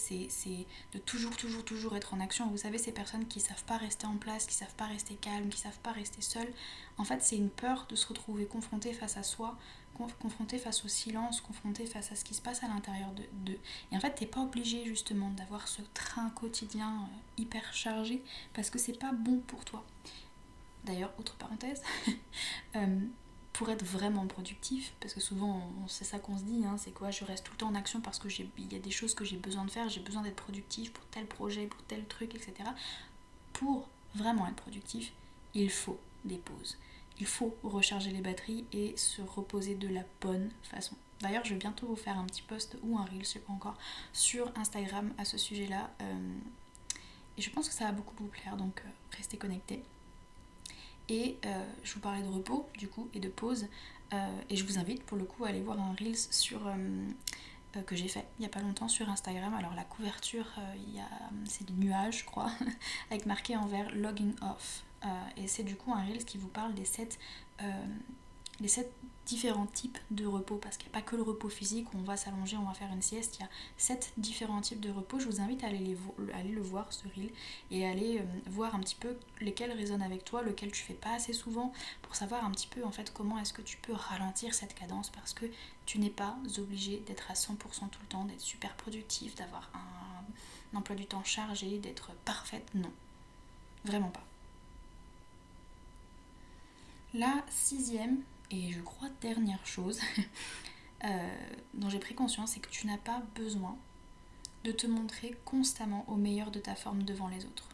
de 0.94 1.00
toujours, 1.00 1.36
toujours, 1.36 1.66
toujours 1.66 1.96
être 1.98 2.14
en 2.14 2.22
action. 2.22 2.48
Vous 2.48 2.58
savez, 2.58 2.78
ces 2.78 2.94
personnes 2.94 3.28
qui 3.28 3.42
savent 3.42 3.64
pas 3.66 3.76
rester 3.76 4.08
en 4.08 4.16
place, 4.16 4.46
qui 4.46 4.56
savent 4.56 4.74
pas 4.76 4.86
rester 4.86 5.16
calmes, 5.16 5.50
qui 5.50 5.60
savent 5.60 5.80
pas 5.84 5.92
rester 5.92 6.22
seules, 6.22 6.52
en 6.98 7.04
fait, 7.04 7.22
c'est 7.22 7.36
une 7.36 7.50
peur 7.50 7.86
de 7.90 7.96
se 7.96 8.08
retrouver 8.08 8.46
confronté 8.46 8.94
face 8.94 9.18
à 9.18 9.24
soi, 9.24 9.58
confronté 10.20 10.58
face 10.58 10.86
au 10.86 10.88
silence, 10.88 11.42
confronté 11.42 11.86
face 11.86 12.14
à 12.14 12.16
ce 12.16 12.24
qui 12.24 12.34
se 12.34 12.42
passe 12.42 12.64
à 12.64 12.68
l'intérieur 12.68 13.10
de, 13.12 13.52
Et 13.92 13.98
en 13.98 14.00
fait, 14.00 14.12
t'es 14.12 14.26
pas 14.26 14.40
obligé 14.40 14.86
justement 14.86 15.30
d'avoir 15.32 15.68
ce 15.68 15.82
train 15.94 16.30
quotidien 16.30 16.90
euh, 16.90 17.42
hyper 17.42 17.74
chargé 17.74 18.24
parce 18.54 18.70
que 18.70 18.80
c'est 18.80 18.98
pas 18.98 19.12
bon 19.12 19.40
pour 19.48 19.66
toi. 19.66 19.84
D'ailleurs, 20.86 21.12
autre 21.20 21.36
parenthèse, 21.36 21.82
euh, 22.78 23.00
pour 23.62 23.70
être 23.70 23.86
vraiment 23.86 24.26
productif, 24.26 24.92
parce 25.00 25.14
que 25.14 25.20
souvent 25.20 25.62
c'est 25.86 26.04
ça 26.04 26.18
qu'on 26.18 26.36
se 26.36 26.42
dit, 26.42 26.66
hein, 26.66 26.78
c'est 26.80 26.90
quoi, 26.90 27.12
je 27.12 27.24
reste 27.24 27.46
tout 27.46 27.52
le 27.52 27.60
temps 27.60 27.68
en 27.68 27.76
action 27.76 28.02
parce 28.02 28.18
qu'il 28.18 28.50
y 28.58 28.76
a 28.76 28.80
des 28.80 28.90
choses 28.90 29.14
que 29.14 29.24
j'ai 29.24 29.38
besoin 29.38 29.66
de 29.66 29.70
faire, 29.70 29.88
j'ai 29.88 30.00
besoin 30.00 30.24
d'être 30.24 30.38
productif 30.38 30.92
pour 30.92 31.06
tel 31.12 31.28
projet, 31.28 31.68
pour 31.68 31.80
tel 31.84 32.04
truc, 32.08 32.34
etc. 32.34 32.68
Pour 33.54 33.88
vraiment 34.16 34.48
être 34.48 34.56
productif, 34.56 35.14
il 35.54 35.70
faut 35.70 36.00
des 36.26 36.40
pauses. 36.40 36.80
Il 37.20 37.28
faut 37.28 37.56
recharger 37.62 38.10
les 38.10 38.22
batteries 38.22 38.66
et 38.74 38.98
se 38.98 39.22
reposer 39.22 39.76
de 39.76 39.90
la 39.90 40.06
bonne 40.22 40.50
façon. 40.64 40.96
D'ailleurs, 41.20 41.46
je 41.46 41.54
vais 41.54 41.60
bientôt 41.60 41.86
vous 41.86 41.96
faire 41.96 42.18
un 42.18 42.26
petit 42.26 42.42
post 42.42 42.80
ou 42.82 42.98
un 42.98 43.06
reel, 43.06 43.24
je 43.24 43.38
pas 43.38 43.54
encore, 43.54 43.78
sur 44.12 44.52
Instagram 44.58 45.14
à 45.20 45.26
ce 45.26 45.38
sujet-là. 45.38 45.92
Euh, 46.02 46.40
et 47.38 47.44
je 47.44 47.50
pense 47.52 47.68
que 47.68 47.76
ça 47.76 47.86
va 47.86 47.92
beaucoup 47.92 48.16
vous 48.24 48.30
plaire, 48.30 48.58
donc 48.58 48.82
euh, 48.84 48.90
restez 49.16 49.38
connectés. 49.38 49.84
Et 51.10 51.38
euh, 51.46 51.66
je 51.84 51.94
vous 51.94 52.00
parlais 52.00 52.22
de 52.22 52.28
repos, 52.28 52.68
du 52.78 52.88
coup, 52.88 53.10
et 53.14 53.20
de 53.20 53.30
pause. 53.30 53.68
et 54.50 54.56
je 54.56 54.66
vous 54.66 54.78
invite, 54.78 55.04
pour 55.04 55.18
le 55.18 55.24
coup, 55.24 55.46
à 55.46 55.50
aller 55.50 55.62
voir 55.62 55.80
un 55.80 55.94
Reels 55.94 56.18
sur, 56.32 56.62
que 57.86 57.96
j'ai 57.96 58.10
fait 58.10 58.26
il 58.38 58.42
n'y 58.42 58.46
a 58.46 58.50
pas 58.50 58.60
longtemps 58.60 58.90
sur 58.90 59.10
Instagram. 59.10 59.54
Alors, 59.54 59.74
la 59.74 59.84
couverture, 59.84 60.46
c'est 61.46 61.66
des 61.66 61.74
nuages, 61.74 62.20
je 62.20 62.26
crois, 62.26 62.52
avec 63.10 63.26
marqué 63.26 63.56
en 63.56 63.66
vert 63.68 63.90
Login 63.96 64.32
Off. 64.42 64.84
et 65.38 65.48
c'est 65.48 65.64
du 65.64 65.76
coup 65.76 65.94
un 65.94 66.04
Reels 66.04 66.26
qui 66.26 66.38
vous 66.38 66.50
parle 66.50 66.74
des 66.74 66.86
7 66.86 67.18
les 68.62 68.68
sept 68.68 68.92
différents 69.26 69.68
types 69.68 69.98
de 70.10 70.26
repos, 70.26 70.58
parce 70.58 70.78
qu'il 70.78 70.90
n'y 70.90 70.96
a 70.96 71.00
pas 71.00 71.06
que 71.06 71.16
le 71.16 71.22
repos 71.22 71.50
physique 71.50 71.94
où 71.94 71.98
on 71.98 72.04
va 72.04 72.18
s'allonger, 72.18 72.58
on 72.58 72.66
va 72.66 72.74
faire 72.74 72.92
une 72.92 73.02
sieste, 73.02 73.38
il 73.38 73.44
y 73.44 73.46
a 73.46 73.50
sept 73.78 74.14
différents 74.18 74.62
types 74.62 74.80
de 74.80 74.90
repos. 74.92 75.20
Je 75.20 75.28
vous 75.28 75.42
invite 75.42 75.64
à 75.64 75.68
aller, 75.68 75.96
le 76.52 76.62
voir, 76.62 76.92
ce 76.92 77.08
reel, 77.08 77.30
et 77.70 77.86
aller 77.86 78.20
euh, 78.20 78.24
voir 78.48 78.76
un 78.76 78.80
petit 78.80 78.96
peu 78.96 79.16
lesquels 79.40 79.72
résonnent 79.72 80.02
avec 80.02 80.26
toi, 80.26 80.42
lequel 80.42 80.72
tu 80.72 80.84
fais 80.84 80.94
pas 80.94 81.14
assez 81.14 81.34
souvent, 81.34 81.72
pour 82.02 82.16
savoir 82.16 82.44
un 82.44 82.52
petit 82.52 82.68
peu 82.68 82.84
en 82.84 82.92
fait 82.92 83.14
comment 83.14 83.38
est-ce 83.40 83.54
que 83.54 83.62
tu 83.62 83.78
peux 83.78 83.94
ralentir 83.94 84.54
cette 84.54 84.74
cadence, 84.74 85.10
parce 85.10 85.34
que 85.34 85.46
tu 85.86 86.00
n'es 86.00 86.10
pas 86.10 86.36
obligé 86.58 86.98
d'être 87.08 87.30
à 87.30 87.34
100% 87.34 87.56
tout 87.90 88.02
le 88.02 88.08
temps, 88.08 88.26
d'être 88.26 88.42
super 88.42 88.76
productif, 88.76 89.36
d'avoir 89.36 89.72
un 89.74 90.78
emploi 90.78 90.96
du 90.96 91.06
temps 91.06 91.24
chargé, 91.24 91.78
d'être 91.78 92.12
parfaite, 92.26 92.68
non. 92.74 92.92
Vraiment 93.86 94.10
pas. 94.10 94.24
La 97.14 97.44
sixième 97.50 98.24
et 98.52 98.72
je 98.72 98.82
crois 98.82 99.10
dernière 99.22 99.66
chose 99.66 100.00
euh, 101.06 101.36
dont 101.74 101.90
j'ai 101.90 102.00
pris 102.00 102.16
conscience, 102.16 102.52
c'est 102.52 102.60
que 102.60 102.70
tu 102.70 102.88
n'as 102.88 102.98
pas 102.98 103.22
besoin 103.36 103.78
de 104.64 104.72
te 104.72 104.88
montrer 104.88 105.36
constamment 105.46 106.06
au 106.08 106.16
meilleur 106.16 106.52
de 106.52 106.60
ta 106.60 106.76
forme 106.76 107.04
devant 107.04 107.28
les 107.28 107.46
autres. 107.46 107.70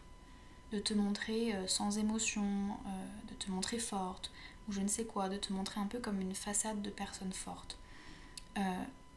De 0.71 0.79
te 0.79 0.93
montrer 0.93 1.55
euh, 1.55 1.67
sans 1.67 1.97
émotion, 1.97 2.43
euh, 2.43 3.29
de 3.29 3.33
te 3.33 3.49
montrer 3.49 3.79
forte, 3.79 4.31
ou 4.67 4.71
je 4.71 4.81
ne 4.81 4.87
sais 4.87 5.05
quoi, 5.05 5.29
de 5.29 5.37
te 5.37 5.51
montrer 5.51 5.79
un 5.79 5.87
peu 5.87 5.99
comme 5.99 6.21
une 6.21 6.35
façade 6.35 6.81
de 6.81 6.89
personne 6.89 7.33
forte. 7.33 7.77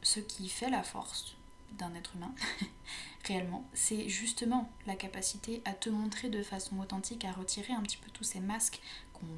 ce 0.02 0.20
qui 0.20 0.48
fait 0.48 0.70
la 0.70 0.82
force 0.82 1.36
d'un 1.72 1.94
être 1.94 2.14
humain, 2.16 2.34
réellement, 3.26 3.64
c'est 3.74 4.08
justement 4.08 4.70
la 4.86 4.94
capacité 4.94 5.60
à 5.64 5.72
te 5.72 5.90
montrer 5.90 6.28
de 6.30 6.42
façon 6.42 6.78
authentique, 6.78 7.24
à 7.24 7.32
retirer 7.32 7.72
un 7.72 7.82
petit 7.82 7.96
peu 7.96 8.10
tous 8.10 8.24
ces 8.24 8.40
masques 8.40 8.80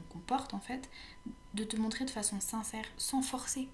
qu'on 0.09 0.19
porte 0.19 0.55
en 0.55 0.61
fait, 0.61 0.89
de 1.55 1.65
te 1.65 1.77
montrer 1.77 2.05
de 2.05 2.11
façon 2.11 2.41
sincère, 2.41 2.85
sans 2.97 3.23
forcer 3.23 3.69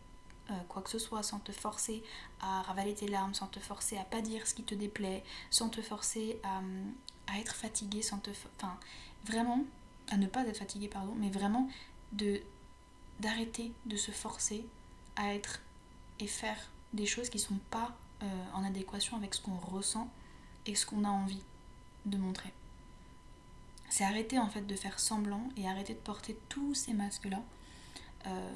euh, 0.50 0.54
quoi 0.68 0.82
que 0.82 0.90
ce 0.90 0.98
soit, 0.98 1.22
sans 1.22 1.38
te 1.38 1.52
forcer 1.52 2.02
à 2.40 2.62
ravaler 2.62 2.94
tes 2.94 3.08
larmes, 3.08 3.34
sans 3.34 3.48
te 3.48 3.60
forcer 3.60 3.98
à 3.98 4.04
pas 4.04 4.22
dire 4.22 4.46
ce 4.46 4.54
qui 4.54 4.62
te 4.62 4.74
déplaît, 4.74 5.22
sans 5.50 5.68
te 5.68 5.82
forcer 5.82 6.40
à, 6.42 6.60
à 7.32 7.38
être 7.38 7.54
fatigué, 7.54 8.02
sans 8.02 8.18
te... 8.18 8.30
Enfin, 8.56 8.78
vraiment, 9.24 9.64
à 10.10 10.16
ne 10.16 10.26
pas 10.26 10.46
être 10.46 10.58
fatigué, 10.58 10.88
pardon, 10.88 11.14
mais 11.16 11.30
vraiment 11.30 11.68
de 12.12 12.40
d'arrêter 13.20 13.72
de 13.86 13.96
se 13.96 14.12
forcer 14.12 14.64
à 15.16 15.34
être 15.34 15.60
et 16.20 16.28
faire 16.28 16.56
des 16.92 17.04
choses 17.04 17.28
qui 17.28 17.40
sont 17.40 17.58
pas 17.70 17.96
euh, 18.22 18.26
en 18.54 18.64
adéquation 18.64 19.16
avec 19.16 19.34
ce 19.34 19.40
qu'on 19.40 19.56
ressent 19.56 20.08
et 20.66 20.74
ce 20.74 20.86
qu'on 20.86 21.04
a 21.04 21.08
envie 21.08 21.42
de 22.06 22.16
montrer. 22.16 22.52
C'est 23.88 24.04
arrêter 24.04 24.38
en 24.38 24.48
fait 24.48 24.66
de 24.66 24.74
faire 24.74 24.98
semblant 25.00 25.42
et 25.56 25.68
arrêter 25.68 25.94
de 25.94 25.98
porter 25.98 26.36
tous 26.48 26.74
ces 26.74 26.92
masques-là. 26.92 27.42
Euh, 28.26 28.54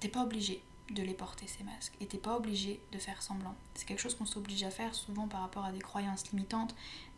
t'es 0.00 0.08
pas 0.08 0.22
obligé 0.22 0.62
de 0.90 1.02
les 1.02 1.14
porter 1.14 1.46
ces 1.46 1.64
masques 1.64 1.94
et 2.00 2.06
t'es 2.06 2.18
pas 2.18 2.36
obligé 2.36 2.80
de 2.92 2.98
faire 2.98 3.22
semblant. 3.22 3.54
C'est 3.74 3.86
quelque 3.86 4.00
chose 4.00 4.14
qu'on 4.14 4.26
s'oblige 4.26 4.62
à 4.62 4.70
faire 4.70 4.94
souvent 4.94 5.28
par 5.28 5.40
rapport 5.40 5.64
à 5.64 5.72
des 5.72 5.80
croyances 5.80 6.30
limitantes 6.30 6.74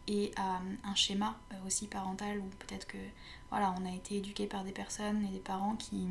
et 0.09 0.33
à 0.37 0.61
un 0.85 0.95
schéma 0.95 1.37
euh, 1.53 1.67
aussi 1.67 1.87
parental 1.89 2.39
où 2.39 2.49
peut-être 2.61 2.87
que 2.87 2.99
voilà 3.51 3.75
on 3.79 3.85
a 3.85 3.91
été 3.93 4.17
éduqué 4.17 4.47
par 4.47 4.63
des 4.63 4.73
personnes 4.73 5.25
et 5.25 5.31
des 5.31 5.41
parents 5.41 5.75
qui 5.75 6.07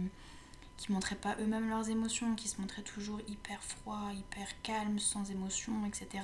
qui 0.77 0.91
montraient 0.91 1.15
pas 1.15 1.35
eux-mêmes 1.39 1.69
leurs 1.69 1.89
émotions, 1.89 2.35
qui 2.35 2.47
se 2.47 2.59
montraient 2.59 2.81
toujours 2.81 3.19
hyper 3.27 3.63
froids, 3.63 4.11
hyper 4.13 4.47
calmes, 4.61 4.99
sans 4.99 5.29
émotions, 5.31 5.85
etc. 5.85 6.23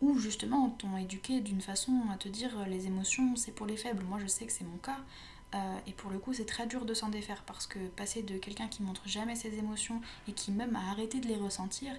Ou 0.00 0.18
justement 0.18 0.70
t'ont 0.70 0.96
éduqué 0.96 1.40
d'une 1.40 1.60
façon 1.60 2.02
à 2.12 2.16
te 2.16 2.28
dire 2.28 2.58
euh, 2.58 2.64
les 2.66 2.86
émotions 2.86 3.36
c'est 3.36 3.52
pour 3.52 3.66
les 3.66 3.76
faibles. 3.76 4.04
Moi 4.04 4.18
je 4.20 4.26
sais 4.26 4.46
que 4.46 4.52
c'est 4.52 4.64
mon 4.64 4.78
cas. 4.78 4.98
Euh, 5.54 5.78
et 5.86 5.92
pour 5.92 6.10
le 6.10 6.18
coup 6.18 6.32
c'est 6.32 6.44
très 6.44 6.66
dur 6.66 6.84
de 6.84 6.94
s'en 6.94 7.08
défaire 7.08 7.42
parce 7.44 7.66
que 7.66 7.80
passer 7.88 8.22
de 8.22 8.38
quelqu'un 8.38 8.68
qui 8.68 8.84
montre 8.84 9.02
jamais 9.06 9.34
ses 9.34 9.58
émotions 9.58 10.00
et 10.28 10.32
qui 10.32 10.52
même 10.52 10.76
a 10.76 10.90
arrêté 10.90 11.18
de 11.18 11.26
les 11.26 11.36
ressentir 11.36 11.92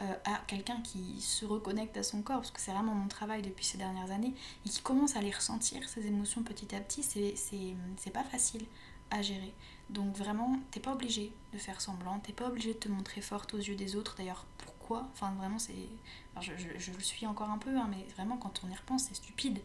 euh, 0.00 0.14
à 0.24 0.40
quelqu'un 0.46 0.80
qui 0.80 1.20
se 1.20 1.44
reconnecte 1.44 1.96
à 1.96 2.02
son 2.02 2.22
corps, 2.22 2.38
parce 2.38 2.50
que 2.50 2.60
c'est 2.60 2.72
vraiment 2.72 2.94
mon 2.94 3.08
travail 3.08 3.42
depuis 3.42 3.64
ces 3.64 3.78
dernières 3.78 4.10
années, 4.10 4.34
et 4.66 4.68
qui 4.68 4.80
commence 4.80 5.16
à 5.16 5.20
les 5.20 5.30
ressentir, 5.30 5.86
ces 5.88 6.06
émotions 6.06 6.42
petit 6.42 6.74
à 6.74 6.80
petit, 6.80 7.02
c'est 7.02 8.10
pas 8.10 8.24
facile 8.24 8.64
à 9.10 9.22
gérer. 9.22 9.52
Donc 9.92 10.16
vraiment, 10.16 10.58
t'es 10.70 10.80
pas 10.80 10.92
obligé 10.92 11.32
de 11.52 11.58
faire 11.58 11.80
semblant, 11.80 12.18
t'es 12.20 12.32
pas 12.32 12.48
obligé 12.48 12.72
de 12.72 12.78
te 12.78 12.88
montrer 12.88 13.20
forte 13.20 13.52
aux 13.52 13.58
yeux 13.58 13.74
des 13.74 13.94
autres. 13.94 14.14
D'ailleurs, 14.16 14.46
pourquoi? 14.58 15.06
Enfin, 15.12 15.32
vraiment, 15.32 15.58
c'est. 15.58 15.74
je, 16.40 16.52
le 16.92 17.00
suis 17.00 17.26
encore 17.26 17.50
un 17.50 17.58
peu, 17.58 17.76
hein, 17.76 17.88
mais 17.90 18.06
vraiment, 18.14 18.38
quand 18.38 18.62
on 18.64 18.70
y 18.70 18.74
repense, 18.74 19.04
c'est 19.04 19.14
stupide. 19.14 19.60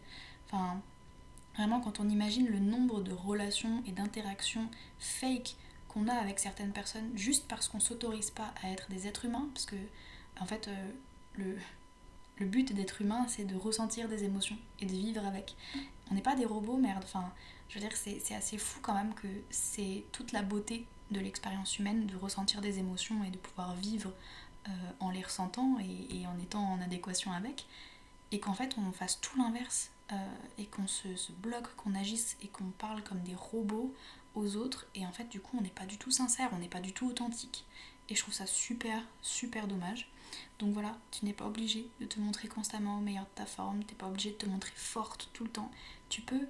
Enfin, 0.46 0.80
vraiment, 1.56 1.80
quand 1.80 1.98
on 1.98 2.08
imagine 2.10 2.46
le 2.46 2.58
nombre 2.58 3.00
de 3.00 3.12
relations 3.12 3.82
et 3.86 3.92
d'interactions 3.92 4.68
fake 4.98 5.56
qu'on 5.88 6.08
a 6.08 6.14
avec 6.14 6.38
certaines 6.38 6.72
personnes 6.72 7.10
juste 7.14 7.48
parce 7.48 7.68
qu'on 7.68 7.80
s'autorise 7.80 8.30
pas 8.30 8.52
à 8.62 8.70
être 8.70 8.90
des 8.90 9.06
êtres 9.06 9.24
humains, 9.24 9.48
parce 9.54 9.64
que, 9.64 9.76
en 10.40 10.44
fait, 10.44 10.68
euh, 10.68 10.90
le, 11.36 11.56
le 12.38 12.46
but 12.46 12.72
d'être 12.72 13.02
humain, 13.02 13.26
c'est 13.28 13.44
de 13.44 13.56
ressentir 13.56 14.08
des 14.08 14.24
émotions 14.24 14.56
et 14.80 14.86
de 14.86 14.92
vivre 14.92 15.24
avec. 15.26 15.56
On 16.10 16.14
n'est 16.14 16.22
pas 16.22 16.36
des 16.36 16.44
robots, 16.44 16.76
merde. 16.76 17.02
Enfin, 17.04 17.32
je 17.68 17.74
veux 17.74 17.80
dire, 17.80 17.96
c'est 17.96 18.34
assez 18.34 18.58
fou 18.58 18.80
quand 18.80 18.94
même 18.94 19.14
que 19.14 19.28
c'est 19.50 20.04
toute 20.12 20.32
la 20.32 20.42
beauté 20.42 20.86
de 21.10 21.20
l'expérience 21.20 21.78
humaine 21.78 22.06
de 22.06 22.16
ressentir 22.16 22.60
des 22.60 22.78
émotions 22.78 23.24
et 23.24 23.30
de 23.30 23.38
pouvoir 23.38 23.74
vivre 23.74 24.12
euh, 24.68 24.70
en 25.00 25.10
les 25.10 25.22
ressentant 25.22 25.78
et, 25.80 26.26
en 26.26 26.38
étant 26.38 26.64
en 26.64 26.80
adéquation 26.80 27.32
avec. 27.32 27.66
Et 28.30 28.40
qu'en 28.40 28.54
fait, 28.54 28.76
on 28.78 28.92
fasse 28.92 29.20
tout 29.20 29.36
l'inverse 29.38 29.90
euh, 30.12 30.16
et 30.58 30.66
qu'on 30.66 30.86
se, 30.86 31.16
se, 31.16 31.32
bloque, 31.32 31.74
qu'on 31.76 31.94
agisse 31.94 32.36
et 32.42 32.48
qu'on 32.48 32.70
parle 32.78 33.02
comme 33.02 33.20
des 33.20 33.34
robots 33.34 33.94
aux 34.34 34.56
autres. 34.56 34.86
Et 34.94 35.06
en 35.06 35.12
fait, 35.12 35.28
du 35.28 35.40
coup, 35.40 35.56
on 35.58 35.62
n'est 35.62 35.70
pas 35.70 35.86
du 35.86 35.98
tout 35.98 36.10
sincère, 36.10 36.50
on 36.52 36.58
n'est 36.58 36.68
pas 36.68 36.80
du 36.80 36.92
tout 36.92 37.06
authentique. 37.06 37.64
Et 38.08 38.14
je 38.14 38.22
trouve 38.22 38.34
ça 38.34 38.46
super, 38.46 39.02
super 39.22 39.66
dommage. 39.66 40.08
Donc 40.58 40.72
voilà, 40.72 40.96
tu 41.10 41.24
n'es 41.24 41.32
pas 41.32 41.46
obligé 41.46 41.88
de 42.00 42.06
te 42.06 42.20
montrer 42.20 42.48
constamment 42.48 42.98
au 42.98 43.00
meilleur 43.00 43.24
de 43.24 43.30
ta 43.34 43.46
forme, 43.46 43.84
tu 43.84 43.92
n'es 43.92 43.98
pas 43.98 44.06
obligé 44.06 44.30
de 44.30 44.36
te 44.36 44.46
montrer 44.46 44.72
forte 44.74 45.30
tout 45.32 45.44
le 45.44 45.50
temps. 45.50 45.70
Tu 46.08 46.20
peux 46.22 46.46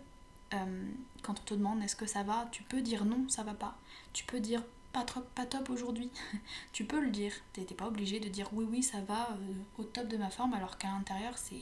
euh, 0.54 0.90
quand 1.22 1.38
on 1.38 1.42
te 1.42 1.54
demande 1.54 1.82
est-ce 1.82 1.96
que 1.96 2.06
ça 2.06 2.22
va, 2.22 2.48
tu 2.52 2.62
peux 2.62 2.80
dire 2.80 3.04
non, 3.04 3.28
ça 3.28 3.42
va 3.42 3.54
pas. 3.54 3.76
Tu 4.12 4.24
peux 4.24 4.40
dire 4.40 4.62
pas, 4.92 5.04
trop, 5.04 5.20
pas 5.34 5.46
top 5.46 5.70
aujourd'hui. 5.70 6.10
tu 6.72 6.84
peux 6.84 7.00
le 7.00 7.10
dire. 7.10 7.32
T'es 7.52 7.62
pas 7.62 7.86
obligé 7.86 8.20
de 8.20 8.28
dire 8.28 8.48
oui, 8.52 8.66
oui, 8.68 8.82
ça 8.82 9.00
va 9.02 9.30
euh, 9.32 9.52
au 9.78 9.84
top 9.84 10.08
de 10.08 10.16
ma 10.16 10.30
forme 10.30 10.54
alors 10.54 10.78
qu'à 10.78 10.88
l'intérieur 10.88 11.36
c'est, 11.36 11.56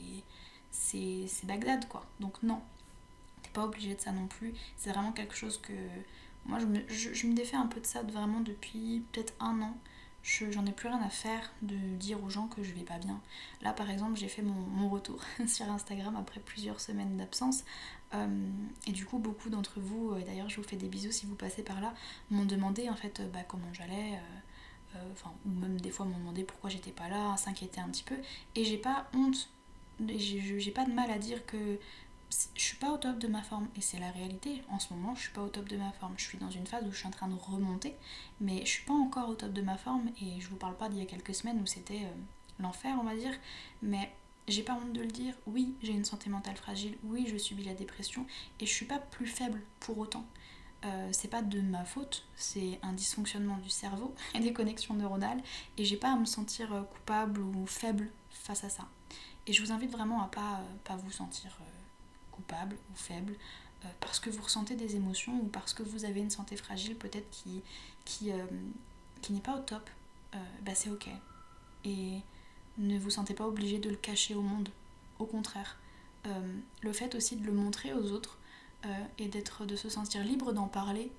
c'est, 0.71 1.45
Bagdad 1.45 1.87
quoi. 1.87 2.05
Donc 2.19 2.41
non, 2.43 2.61
t'es 3.43 3.49
pas 3.49 3.65
obligé 3.65 3.95
de 3.95 4.01
ça 4.01 4.11
non 4.11 4.27
plus. 4.27 4.53
C'est 4.77 4.91
vraiment 4.91 5.11
quelque 5.11 5.35
chose 5.35 5.59
que. 5.59 5.73
Moi 6.47 6.59
je 6.59 6.65
me, 6.65 6.79
je 6.87 7.27
me 7.27 7.33
défais 7.33 7.57
un 7.57 7.67
peu 7.67 7.79
de 7.79 7.85
ça 7.85 8.01
vraiment 8.03 8.39
depuis 8.39 9.03
peut-être 9.11 9.33
un 9.39 9.61
an 9.61 9.77
j'en 10.51 10.65
ai 10.65 10.71
plus 10.71 10.89
rien 10.89 11.01
à 11.01 11.09
faire 11.09 11.51
de 11.61 11.75
dire 11.75 12.21
aux 12.23 12.29
gens 12.29 12.47
que 12.47 12.63
je 12.63 12.73
vais 12.73 12.83
pas 12.83 12.97
bien. 12.97 13.19
Là 13.61 13.73
par 13.73 13.89
exemple 13.89 14.17
j'ai 14.17 14.27
fait 14.27 14.41
mon, 14.41 14.89
retour 14.89 15.21
sur 15.47 15.69
Instagram 15.69 16.15
après 16.15 16.39
plusieurs 16.39 16.79
semaines 16.79 17.17
d'absence 17.17 17.63
euh, 18.13 18.49
et 18.85 18.91
du 18.91 19.05
coup 19.05 19.19
beaucoup 19.19 19.49
d'entre 19.49 19.79
vous, 19.79 20.15
et 20.17 20.23
d'ailleurs 20.23 20.49
je 20.49 20.57
vous 20.57 20.67
fais 20.67 20.75
des 20.75 20.87
bisous 20.87 21.11
si 21.11 21.25
vous 21.25 21.35
passez 21.35 21.63
par 21.63 21.81
là, 21.81 21.93
m'ont 22.29 22.45
demandé 22.45 22.89
en 22.89 22.95
fait 22.95 23.21
bah, 23.33 23.43
comment 23.47 23.71
j'allais, 23.73 24.19
enfin, 25.11 25.31
ou 25.45 25.49
même 25.49 25.79
des 25.79 25.91
fois 25.91 26.05
m'ont 26.05 26.17
demandé 26.17 26.43
pourquoi 26.43 26.69
j'étais 26.69 26.91
pas 26.91 27.09
là, 27.09 27.35
s'inquiéter 27.37 27.81
un 27.81 27.89
petit 27.89 28.03
peu. 28.03 28.15
Et 28.55 28.63
j'ai 28.63 28.77
pas 28.77 29.09
honte, 29.13 29.49
j'ai 30.07 30.71
pas 30.71 30.85
de 30.85 30.91
mal 30.91 31.11
à 31.11 31.19
dire 31.19 31.45
que 31.45 31.79
je 32.29 32.61
suis 32.61 32.77
pas 32.77 32.91
au 32.91 32.97
top 32.97 33.19
de 33.19 33.27
ma 33.27 33.41
forme 33.41 33.67
et 33.75 33.81
c'est 33.81 33.99
la 33.99 34.11
réalité. 34.11 34.61
En 34.69 34.79
ce 34.79 34.93
moment, 34.93 35.15
je 35.15 35.21
suis 35.21 35.31
pas 35.31 35.41
au 35.41 35.49
top 35.49 35.67
de 35.67 35.77
ma 35.77 35.91
forme. 35.93 36.13
Je 36.17 36.23
suis 36.23 36.37
dans 36.37 36.49
une 36.49 36.67
phase 36.67 36.85
où 36.85 36.91
je 36.91 36.97
suis 36.97 37.07
en 37.07 37.11
train 37.11 37.27
de 37.27 37.35
remonter, 37.35 37.95
mais 38.41 38.61
je 38.61 38.69
suis 38.69 38.85
pas 38.85 38.93
encore 38.93 39.29
au 39.29 39.35
top 39.35 39.53
de 39.53 39.61
ma 39.61 39.77
forme 39.77 40.09
et 40.21 40.39
je 40.39 40.47
vous 40.49 40.57
parle 40.57 40.75
pas 40.75 40.89
d'il 40.89 40.99
y 40.99 41.01
a 41.01 41.05
quelques 41.05 41.35
semaines 41.35 41.61
où 41.61 41.65
c'était 41.65 42.03
euh, 42.03 42.15
l'enfer, 42.59 42.97
on 42.99 43.03
va 43.03 43.15
dire, 43.15 43.33
mais 43.81 44.11
j'ai 44.47 44.63
pas 44.63 44.73
honte 44.73 44.93
de 44.93 45.01
le 45.01 45.07
dire. 45.07 45.33
Oui, 45.45 45.75
j'ai 45.81 45.93
une 45.93 46.05
santé 46.05 46.29
mentale 46.29 46.57
fragile. 46.57 46.97
Oui, 47.03 47.27
je 47.29 47.37
subis 47.37 47.63
la 47.63 47.73
dépression 47.73 48.25
et 48.59 48.65
je 48.65 48.73
suis 48.73 48.85
pas 48.85 48.99
plus 48.99 49.27
faible 49.27 49.61
pour 49.79 49.97
autant. 49.97 50.25
Euh, 50.85 51.09
c'est 51.11 51.29
pas 51.29 51.41
de 51.41 51.59
ma 51.59 51.85
faute, 51.85 52.27
c'est 52.35 52.79
un 52.83 52.93
dysfonctionnement 52.93 53.57
du 53.57 53.69
cerveau 53.69 54.13
et 54.35 54.39
des 54.39 54.53
connexions 54.53 54.93
neuronales 54.93 55.41
et 55.77 55.85
j'ai 55.85 55.97
pas 55.97 56.11
à 56.11 56.15
me 56.15 56.25
sentir 56.25 56.71
euh, 56.73 56.83
coupable 56.83 57.41
ou 57.41 57.65
faible 57.65 58.11
face 58.29 58.63
à 58.63 58.69
ça. 58.69 58.87
Et 59.47 59.53
je 59.53 59.63
vous 59.63 59.71
invite 59.71 59.91
vraiment 59.91 60.21
à 60.21 60.27
pas, 60.27 60.61
pas 60.83 60.97
vous 60.97 61.11
sentir 61.11 61.57
coupable 62.37 62.77
ou 62.91 62.95
faible 62.95 63.33
euh, 63.85 63.87
parce 63.99 64.19
que 64.19 64.29
vous 64.29 64.41
ressentez 64.41 64.75
des 64.75 64.95
émotions 64.95 65.39
ou 65.41 65.45
parce 65.47 65.73
que 65.73 65.83
vous 65.83 66.05
avez 66.05 66.19
une 66.19 66.29
santé 66.29 66.55
fragile 66.55 66.95
peut-être 66.95 67.29
qui, 67.29 68.31
euh, 68.31 68.45
n'est 69.29 69.39
pas 69.39 69.55
au 69.55 69.61
top, 69.61 69.89
euh, 70.33 70.37
bah 70.63 70.73
c'est 70.73 70.89
ok. 70.89 71.09
Et 71.85 72.19
ne 72.77 72.97
vous 72.97 73.11
sentez 73.11 73.33
pas 73.33 73.45
obligé 73.47 73.77
de 73.79 73.89
le 73.89 73.95
cacher 73.95 74.35
au 74.35 74.41
monde. 74.41 74.69
Au 75.19 75.25
contraire, 75.25 75.77
le 76.81 76.91
fait 76.91 77.15
aussi 77.15 77.37
de 77.37 77.45
le 77.45 77.53
montrer 77.53 77.93
aux 77.93 78.11
autres 78.11 78.37
et 79.17 79.29
d'être 79.29 79.65
de 79.65 79.77
se 79.77 79.87
sentir 79.87 80.23
libre 80.23 80.51
d'en 80.51 80.67
parler, 80.67 81.09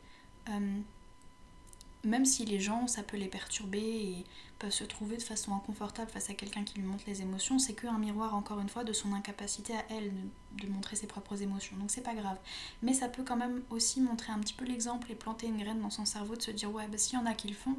même 2.05 2.25
si 2.25 2.45
les 2.45 2.61
gens, 2.61 2.87
ça 2.87 3.03
peut 3.03 3.17
les 3.17 3.29
perturber 3.29 3.79
et 3.81 4.25
peuvent 4.59 4.71
se 4.71 4.85
trouver 4.85 5.17
de 5.17 5.23
façon 5.23 5.55
inconfortable 5.55 6.11
face 6.11 6.31
à 6.31 6.35
quelqu'un 6.35 6.65
qui 6.65 6.79
lui 6.79 6.87
montre 6.87 7.05
les 7.07 7.23
émotions, 7.23 7.59
c'est 7.59 7.75
qu'un 7.75 7.99
miroir, 7.99 8.35
encore 8.35 8.61
une 8.61 8.69
fois, 8.69 8.85
de 8.85 8.93
son 8.93 9.13
incapacité 9.13 9.75
à 9.75 9.85
elle 9.91 10.13
de, 10.61 10.69
montrer 10.69 10.97
ses 10.97 11.07
propres 11.07 11.41
émotions. 11.43 11.77
Donc 11.77 11.91
c'est 11.91 12.03
pas 12.03 12.15
grave. 12.15 12.39
Mais 12.83 12.93
ça 12.93 13.09
peut 13.09 13.23
quand 13.25 13.37
même 13.37 13.63
aussi 13.71 14.01
montrer 14.01 14.33
un 14.33 14.39
petit 14.39 14.55
peu 14.55 14.65
l'exemple 14.65 15.11
et 15.11 15.15
planter 15.15 15.47
une 15.47 15.59
graine 15.59 15.81
dans 15.81 15.91
son 15.91 16.05
cerveau 16.05 16.37
de 16.37 16.43
se 16.43 16.51
dire 16.51 16.73
ouais, 16.73 16.89
bah, 16.89 16.99
s'il 16.99 17.19
y 17.19 17.23
en 17.23 17.27
a 17.27 17.35
qui 17.35 17.49
le 17.49 17.55
font, 17.55 17.77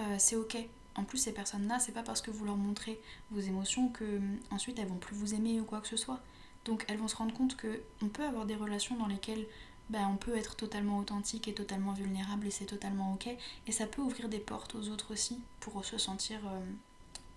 euh, 0.00 0.16
c'est 0.18 0.36
ok. 0.36 0.56
En 0.96 1.04
plus, 1.04 1.18
ces 1.18 1.32
personnes-là, 1.32 1.78
c'est 1.78 1.92
pas 1.92 2.02
parce 2.02 2.20
que 2.20 2.30
vous 2.30 2.44
leur 2.44 2.56
montrez 2.56 3.00
vos 3.30 3.40
émotions 3.40 3.88
que 3.88 4.04
euh, 4.04 4.20
ensuite 4.50 4.78
elles 4.78 4.88
vont 4.88 4.96
plus 4.96 5.16
vous 5.16 5.34
aimer 5.34 5.60
ou 5.60 5.64
quoi 5.64 5.80
que 5.80 5.88
ce 5.88 5.96
soit. 5.96 6.20
Donc 6.64 6.84
elles 6.88 6.98
vont 6.98 7.08
se 7.08 7.16
rendre 7.16 7.32
compte 7.32 7.56
que 7.56 7.80
on 8.02 8.08
peut 8.08 8.24
avoir 8.24 8.44
des 8.44 8.56
relations 8.56 8.96
dans 8.96 9.06
lesquelles 9.06 9.46
ben, 9.90 10.06
on 10.08 10.16
peut 10.16 10.36
être 10.36 10.54
totalement 10.54 10.98
authentique 10.98 11.48
et 11.48 11.52
totalement 11.52 11.92
vulnérable 11.92 12.46
et 12.46 12.50
c'est 12.52 12.64
totalement 12.64 13.12
ok. 13.14 13.28
Et 13.66 13.72
ça 13.72 13.86
peut 13.86 14.00
ouvrir 14.00 14.28
des 14.28 14.38
portes 14.38 14.76
aux 14.76 14.88
autres 14.88 15.12
aussi 15.12 15.40
pour 15.58 15.84
se 15.84 15.98
sentir 15.98 16.38
euh, 16.46 16.60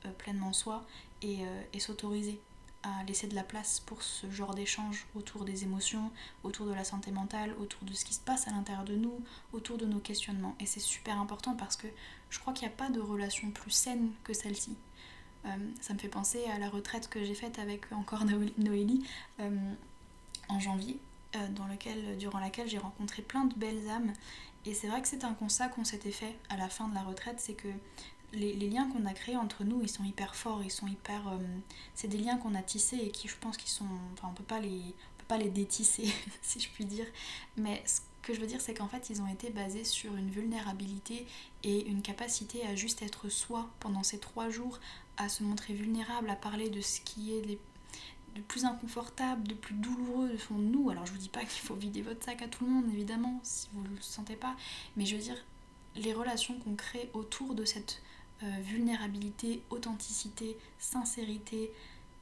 euh, 0.06 0.12
pleinement 0.20 0.54
soi 0.54 0.86
euh, 1.24 1.64
et, 1.74 1.80
s'autoriser 1.80 2.40
à 2.84 3.04
laisser 3.06 3.26
de 3.26 3.34
la 3.34 3.42
place 3.42 3.80
pour 3.80 4.04
ce 4.04 4.30
genre 4.30 4.54
d'échange 4.54 5.08
autour 5.16 5.46
des 5.46 5.64
émotions, 5.64 6.12
autour 6.44 6.68
de 6.68 6.74
la 6.74 6.84
santé 6.84 7.10
mentale, 7.10 7.56
autour 7.60 7.84
de 7.86 7.94
ce 7.94 8.06
qui 8.06 8.14
se 8.14 8.20
passe 8.20 8.48
à 8.48 8.52
l'intérieur 8.52 8.86
de 8.86 8.98
nous, 8.98 9.20
autour 9.52 9.80
de 9.80 9.88
nos 9.88 10.00
questionnements. 10.00 10.56
Et 10.60 10.68
c'est 10.68 10.80
super 10.80 11.18
important 11.20 11.56
parce 11.56 11.76
que 11.76 11.88
je 12.30 12.38
crois 12.40 12.54
qu'il 12.54 12.68
n'y 12.68 12.74
a 12.74 12.78
pas 12.78 12.90
de 12.90 13.00
relation 13.00 13.50
plus 13.50 13.72
saine 13.72 14.12
que 14.24 14.34
celle-ci. 14.34 14.76
ça 15.82 15.94
me 15.94 16.00
fait 16.00 16.08
penser 16.08 16.44
à 16.46 16.60
la 16.60 16.70
retraite 16.70 17.10
que 17.10 17.24
j'ai 17.24 17.36
faite 17.36 17.58
avec 17.58 17.92
encore 17.94 18.26
Noélie 18.58 19.04
en 20.50 20.60
janvier 20.60 21.00
euh, 21.36 21.48
dans 21.50 21.68
lequel, 21.68 22.18
durant 22.18 22.40
laquelle 22.40 22.68
j'ai 22.68 22.78
rencontré 22.78 23.22
plein 23.22 23.46
de 23.46 23.54
belles 23.56 23.90
âmes. 23.90 24.14
Et 24.66 24.74
c'est 24.74 24.88
vrai 24.88 25.02
que 25.02 25.08
c'est 25.08 25.24
un 25.24 25.34
constat 25.34 25.68
qu'on 25.68 25.84
s'était 25.84 26.12
fait 26.12 26.36
à 26.50 26.58
la 26.58 26.70
fin 26.70 26.88
de 26.88 26.96
la 26.96 27.02
retraite, 27.02 27.40
c'est 27.40 27.54
que 27.54 27.68
les, 28.34 28.70
liens 28.70 28.90
qu'on 28.90 29.06
a 29.06 29.14
créés 29.14 29.38
entre 29.38 29.64
nous, 29.64 29.82
ils 29.82 29.90
sont 29.90 30.04
hyper 30.04 30.36
forts, 30.36 30.62
ils 30.64 30.72
sont 30.72 30.88
hyper... 30.88 31.28
Euh, 31.28 31.38
c'est 31.94 32.08
des 32.08 32.18
liens 32.18 32.38
qu'on 32.38 32.56
a 32.56 32.62
tissés 32.62 32.98
et 32.98 33.12
qui, 33.12 33.28
je 33.28 33.36
pense, 33.38 33.58
qu'ils 33.58 33.70
sont... 33.70 33.86
Enfin, 34.14 34.30
on 34.32 34.34
peut 34.34 34.44
pas 34.44 34.60
les, 34.60 34.96
peut 35.18 35.26
pas 35.28 35.38
les 35.38 35.50
détisser, 35.50 36.12
si 36.42 36.60
je 36.60 36.70
puis 36.70 36.86
dire. 36.86 37.06
Mais 37.58 37.84
ce 37.86 38.02
que 38.22 38.34
je 38.34 38.40
veux 38.40 38.48
dire, 38.48 38.62
c'est 38.62 38.74
qu'en 38.74 38.88
fait, 38.88 39.10
ils 39.10 39.22
ont 39.22 39.28
été 39.28 39.50
basés 39.50 39.84
sur 39.84 40.16
une 40.16 40.30
vulnérabilité 40.30 41.28
et 41.64 41.88
une 41.88 42.02
capacité 42.02 42.66
à 42.66 42.76
juste 42.76 43.02
être 43.02 43.30
soi 43.30 43.70
pendant 43.80 44.04
ces 44.04 44.18
trois 44.18 44.50
jours, 44.50 44.80
à 45.18 45.30
se 45.30 45.44
montrer 45.44 45.74
vulnérable, 45.74 46.30
à 46.30 46.36
parler 46.36 46.70
de 46.70 46.82
ce 46.82 47.02
qui 47.02 47.38
est 47.38 47.42
les 47.42 47.60
de 48.36 48.42
plus 48.42 48.66
inconfortable, 48.66 49.48
de 49.48 49.54
plus 49.54 49.76
douloureux 49.76 50.30
de 50.30 50.38
fond 50.38 50.56
nous. 50.56 50.90
Alors 50.90 51.06
je 51.06 51.12
vous 51.12 51.18
dis 51.18 51.30
pas 51.30 51.42
qu'il 51.42 51.62
faut 51.62 51.76
vider 51.76 52.02
votre 52.02 52.24
sac 52.24 52.42
à 52.42 52.48
tout 52.48 52.66
le 52.66 52.72
monde, 52.72 52.86
évidemment, 52.94 53.40
si 53.44 53.68
vous 53.74 53.84
le 53.84 54.02
sentez 54.02 54.36
pas, 54.36 54.56
mais 54.96 55.06
je 55.06 55.16
veux 55.16 55.22
dire, 55.22 55.38
les 55.96 56.14
relations 56.14 56.58
qu'on 56.60 56.76
crée 56.76 57.10
autour 57.14 57.56
de 57.56 57.66
cette 57.66 58.02
euh, 58.42 58.48
vulnérabilité, 58.62 59.62
authenticité, 59.70 60.58
sincérité, 60.80 61.72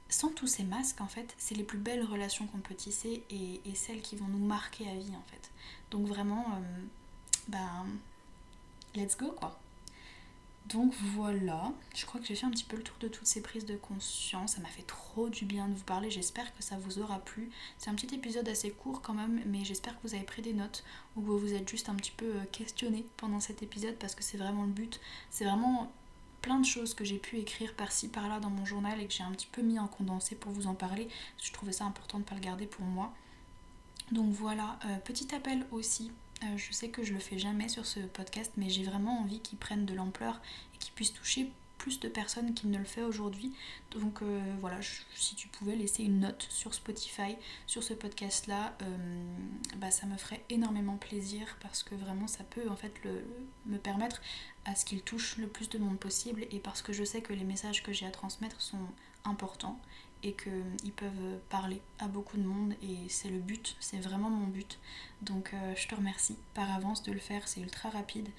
sans 0.10 0.30
tous 0.30 0.48
ces 0.48 0.64
masques, 0.64 1.00
en 1.00 1.08
fait, 1.08 1.34
c'est 1.38 1.56
les 1.56 1.64
plus 1.64 1.78
belles 1.78 2.04
relations 2.04 2.46
qu'on 2.48 2.60
peut 2.60 2.76
tisser 2.76 3.24
et, 3.30 3.62
celles 3.76 4.02
qui 4.02 4.18
vont 4.18 4.28
nous 4.28 4.46
marquer 4.46 4.90
à 4.90 4.94
vie, 4.94 5.16
en 5.16 5.24
fait. 5.32 5.52
Donc 5.90 6.06
vraiment, 6.06 6.46
euh, 6.54 6.84
ben, 7.48 7.88
let's 8.94 9.18
go, 9.18 9.32
quoi. 9.32 9.61
Donc 10.74 10.94
voilà, 11.16 11.74
je 11.96 12.06
crois 12.06 12.22
que 12.22 12.28
j'ai 12.28 12.36
fait 12.36 12.46
un 12.46 12.52
petit 12.52 12.64
peu 12.64 12.78
le 12.78 12.84
tour 12.84 12.96
de 13.00 13.08
toutes 13.08 13.26
ces 13.26 13.42
prises 13.42 13.66
de 13.66 13.76
conscience. 13.76 14.54
Ça 14.54 14.62
m'a 14.62 14.70
fait 14.70 14.84
trop 14.84 15.28
du 15.28 15.44
bien 15.44 15.68
de 15.68 15.74
vous 15.74 15.84
parler. 15.84 16.10
J'espère 16.10 16.56
que 16.56 16.64
ça 16.64 16.78
vous 16.78 17.00
aura 17.00 17.20
plu. 17.20 17.50
C'est 17.78 17.90
un 17.90 17.96
petit 17.96 18.14
épisode 18.16 18.48
assez 18.48 18.72
court 18.72 19.02
quand 19.02 19.14
même, 19.14 19.42
mais 19.48 19.66
j'espère 19.66 19.96
que 20.00 20.08
vous 20.08 20.14
avez 20.14 20.24
pris 20.24 20.42
des 20.42 20.54
notes 20.54 20.84
ou 21.16 21.22
que 21.22 21.26
vous 21.26 21.40
vous 21.40 21.54
êtes 21.54 21.68
juste 21.70 21.90
un 21.90 21.96
petit 21.96 22.14
peu 22.16 22.26
euh, 22.26 22.44
questionné 22.52 23.06
pendant 23.18 23.40
cet 23.42 23.64
épisode 23.64 23.96
parce 23.96 24.16
que 24.16 24.24
c'est 24.24 24.38
vraiment 24.38 24.64
le 24.64 24.72
but. 24.72 25.02
C'est 25.30 25.44
vraiment 25.44 25.92
plein 26.42 26.60
de 26.60 26.66
choses 26.66 26.94
que 26.94 27.04
j'ai 27.04 27.18
pu 27.18 27.38
écrire 27.38 27.74
par-ci 27.76 28.08
par-là 28.08 28.40
dans 28.40 28.50
mon 28.50 28.66
journal 28.66 29.02
et 29.02 29.08
que 29.08 29.14
j'ai 29.14 29.24
un 29.24 29.32
petit 29.32 29.50
peu 29.52 29.62
mis 29.62 29.78
en 29.78 29.88
condensé 29.88 30.36
pour 30.36 30.54
vous 30.54 30.68
en 30.68 30.74
parler. 30.74 31.10
Je 31.42 31.52
trouvais 31.52 31.74
ça 31.74 31.86
important 31.86 32.20
de 32.20 32.24
ne 32.24 32.30
pas 32.30 32.36
le 32.36 32.42
garder 32.42 32.66
pour 32.66 32.86
moi. 32.86 33.12
Donc 34.12 34.32
voilà, 34.32 34.80
euh, 34.86 34.98
petit 35.00 35.34
appel 35.36 35.66
aussi 35.72 36.12
euh, 36.44 36.58
je 36.58 36.72
sais 36.72 36.90
que 36.90 37.04
je 37.04 37.14
le 37.14 37.20
fais 37.20 37.38
jamais 37.38 37.70
sur 37.70 37.86
ce 37.86 38.00
podcast, 38.00 38.52
mais 38.58 38.70
j'ai 38.70 38.84
vraiment 38.84 39.20
envie 39.20 39.40
qu'il 39.40 39.58
prenne 39.58 39.86
de 39.86 39.94
l'ampleur 39.94 40.42
et 40.74 40.78
qu'il 40.78 40.94
puisse 40.94 41.14
toucher 41.14 41.52
plus 41.78 42.00
de 42.00 42.08
personnes 42.08 42.54
qu'il 42.54 42.70
ne 42.70 42.78
le 42.78 42.86
fait 42.86 43.02
aujourd'hui. 43.02 43.52
Donc 43.92 44.22
euh, 44.22 44.40
voilà, 44.60 44.78
si 45.16 45.36
tu 45.36 45.48
pouvais 45.48 45.76
laisser 45.76 46.04
une 46.04 46.20
note 46.20 46.46
sur 46.50 46.74
Spotify, 46.74 47.36
sur 47.66 47.82
ce 47.82 47.94
podcast-là, 47.94 48.76
euh, 48.82 49.24
bah, 49.78 49.90
ça 49.90 50.06
me 50.06 50.16
ferait 50.18 50.44
énormément 50.50 50.98
plaisir 50.98 51.58
parce 51.62 51.82
que 51.82 51.96
vraiment 51.96 52.28
ça 52.28 52.44
peut 52.44 52.70
en 52.70 52.76
fait 52.76 52.94
me 53.66 53.78
permettre 53.78 54.22
à 54.66 54.76
ce 54.76 54.86
qu'il 54.86 55.02
touche 55.02 55.38
le 55.38 55.48
plus 55.48 55.70
de 55.70 55.80
monde 55.80 55.98
possible 55.98 56.46
et 56.52 56.60
parce 56.60 56.84
que 56.84 56.94
je 56.94 57.04
sais 57.04 57.22
que 57.22 57.34
les 57.34 57.44
messages 57.44 57.82
que 57.82 57.92
j'ai 57.92 58.06
à 58.06 58.12
transmettre 58.12 58.62
sont 58.62 58.86
importants 59.26 59.80
et 60.24 60.34
qu'ils 60.34 60.92
peuvent 60.92 61.40
parler 61.50 61.82
à 62.00 62.08
beaucoup 62.08 62.38
de 62.38 62.44
monde 62.44 62.74
et 62.82 63.10
c'est 63.10 63.30
le 63.30 63.40
but, 63.40 63.76
c'est 63.80 64.00
vraiment 64.00 64.30
mon 64.30 64.48
but. 64.48 64.80
Donc 65.22 65.54
euh, 65.54 65.74
je 65.76 65.88
te 65.88 65.96
remercie 65.96 66.38
par 66.54 66.72
avance 66.72 67.04
de 67.04 67.12
le 67.12 67.20
faire, 67.20 67.48
c'est 67.48 67.62
ultra 67.62 67.90
rapide. 67.90 68.30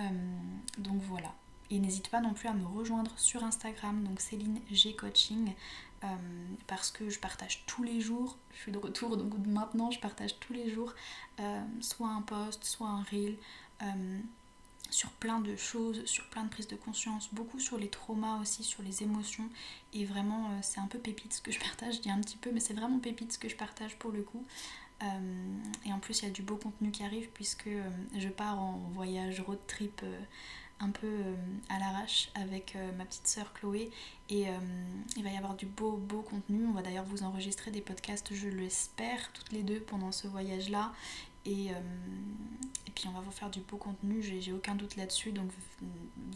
Euh, 0.00 0.02
donc 0.78 1.00
voilà. 1.02 1.34
Et 1.70 1.78
n'hésite 1.78 2.08
pas 2.08 2.20
non 2.20 2.34
plus 2.34 2.48
à 2.48 2.52
me 2.52 2.66
rejoindre 2.66 3.12
sur 3.16 3.44
Instagram, 3.44 4.04
donc 4.04 4.20
Céline 4.20 4.60
G 4.70 4.94
Coaching, 4.94 5.52
euh, 6.04 6.06
parce 6.66 6.90
que 6.90 7.08
je 7.08 7.18
partage 7.18 7.64
tous 7.66 7.82
les 7.82 8.00
jours, 8.00 8.36
je 8.52 8.58
suis 8.58 8.72
de 8.72 8.78
retour, 8.78 9.16
donc 9.16 9.32
maintenant 9.46 9.90
je 9.90 9.98
partage 9.98 10.38
tous 10.38 10.52
les 10.52 10.70
jours, 10.70 10.94
soit 11.80 12.08
un 12.08 12.20
post, 12.20 12.64
soit 12.64 12.88
un 12.88 13.02
reel 13.04 13.36
sur 14.92 15.10
plein 15.10 15.40
de 15.40 15.56
choses, 15.56 16.04
sur 16.04 16.26
plein 16.26 16.44
de 16.44 16.50
prises 16.50 16.68
de 16.68 16.76
conscience, 16.76 17.30
beaucoup 17.32 17.58
sur 17.58 17.78
les 17.78 17.88
traumas 17.88 18.40
aussi, 18.40 18.62
sur 18.62 18.82
les 18.82 19.02
émotions. 19.02 19.48
Et 19.94 20.04
vraiment, 20.04 20.50
euh, 20.50 20.58
c'est 20.60 20.80
un 20.80 20.86
peu 20.86 20.98
pépite 20.98 21.32
ce 21.32 21.40
que 21.40 21.50
je 21.50 21.58
partage. 21.58 21.96
Je 21.96 22.00
dis 22.00 22.10
un 22.10 22.20
petit 22.20 22.36
peu, 22.36 22.50
mais 22.52 22.60
c'est 22.60 22.74
vraiment 22.74 22.98
pépite 22.98 23.32
ce 23.32 23.38
que 23.38 23.48
je 23.48 23.56
partage 23.56 23.96
pour 23.96 24.12
le 24.12 24.22
coup. 24.22 24.44
Euh, 25.02 25.06
et 25.86 25.92
en 25.92 25.98
plus, 25.98 26.20
il 26.20 26.26
y 26.26 26.28
a 26.28 26.30
du 26.30 26.42
beau 26.42 26.56
contenu 26.56 26.90
qui 26.90 27.02
arrive 27.02 27.28
puisque 27.32 27.66
euh, 27.66 27.88
je 28.16 28.28
pars 28.28 28.60
en 28.60 28.76
voyage 28.94 29.40
road 29.40 29.58
trip 29.66 30.04
un 30.78 30.90
peu 30.90 31.22
à 31.68 31.78
l'arrache 31.78 32.30
avec 32.34 32.76
ma 32.98 33.04
petite 33.04 33.28
sœur 33.28 33.52
Chloé. 33.52 33.92
Et 34.30 34.46
il 35.16 35.22
va 35.22 35.30
y 35.30 35.36
avoir 35.36 35.54
du 35.54 35.64
beau, 35.64 35.92
beau 35.92 36.22
contenu. 36.22 36.66
On 36.66 36.72
va 36.72 36.82
d'ailleurs 36.82 37.04
vous 37.04 37.22
enregistrer 37.22 37.70
des 37.70 37.80
podcasts, 37.80 38.34
je 38.34 38.48
l'espère, 38.48 39.32
toutes 39.32 39.52
les 39.52 39.62
deux 39.62 39.78
pendant 39.78 40.10
ce 40.10 40.26
voyage-là. 40.26 40.92
Et, 41.44 41.70
euh, 41.70 41.74
et, 42.86 42.90
puis 42.90 43.08
on 43.08 43.12
va 43.12 43.20
vous 43.20 43.30
faire 43.30 43.50
du 43.50 43.60
beau 43.60 43.76
contenu, 43.76 44.22
j'ai 44.22 44.52
aucun 44.52 44.74
doute 44.74 44.96
là-dessus. 44.96 45.32
Donc 45.32 45.50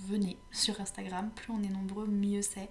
venez 0.07 0.37
sur 0.51 0.81
Instagram, 0.81 1.31
plus 1.35 1.53
on 1.53 1.63
est 1.63 1.69
nombreux, 1.69 2.07
mieux 2.07 2.43
c'est. 2.43 2.71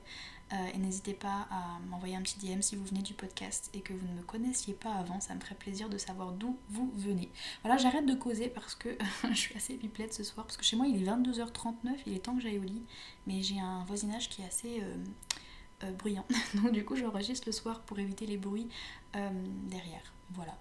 Euh, 0.53 0.67
et 0.75 0.77
n'hésitez 0.77 1.15
pas 1.15 1.47
à 1.49 1.79
m'envoyer 1.87 2.15
un 2.15 2.21
petit 2.21 2.37
DM 2.37 2.61
si 2.61 2.75
vous 2.75 2.85
venez 2.85 3.01
du 3.01 3.15
podcast 3.15 3.71
et 3.73 3.81
que 3.81 3.93
vous 3.93 4.07
ne 4.07 4.13
me 4.13 4.21
connaissiez 4.21 4.75
pas 4.75 4.93
avant. 4.93 5.19
Ça 5.19 5.33
me 5.33 5.39
ferait 5.39 5.55
plaisir 5.55 5.89
de 5.89 5.97
savoir 5.97 6.33
d'où 6.33 6.57
vous 6.69 6.91
venez. 6.95 7.31
Voilà, 7.63 7.77
j'arrête 7.77 8.05
de 8.05 8.13
causer 8.13 8.49
parce 8.49 8.75
que 8.75 8.89
je 9.29 9.35
suis 9.35 9.55
assez 9.55 9.73
pipelette 9.75 10.13
ce 10.13 10.23
soir. 10.23 10.45
Parce 10.45 10.57
que 10.57 10.63
chez 10.63 10.75
moi 10.75 10.85
il 10.87 11.01
est 11.01 11.05
22h39, 11.05 11.97
il 12.05 12.13
est 12.13 12.19
temps 12.19 12.35
que 12.35 12.41
j'aille 12.41 12.59
au 12.59 12.63
lit. 12.63 12.83
Mais 13.25 13.41
j'ai 13.41 13.59
un 13.59 13.83
voisinage 13.85 14.29
qui 14.29 14.41
est 14.41 14.45
assez... 14.45 14.81
Euh, 14.81 14.95
bruyant. 15.99 16.25
Donc 16.55 16.71
du 16.71 16.83
coup 16.83 16.95
j'enregistre 16.95 17.47
le 17.47 17.51
soir 17.51 17.81
pour 17.81 17.99
éviter 17.99 18.25
les 18.25 18.37
bruits 18.37 18.67
derrière. 19.13 20.13
Voilà. 20.31 20.57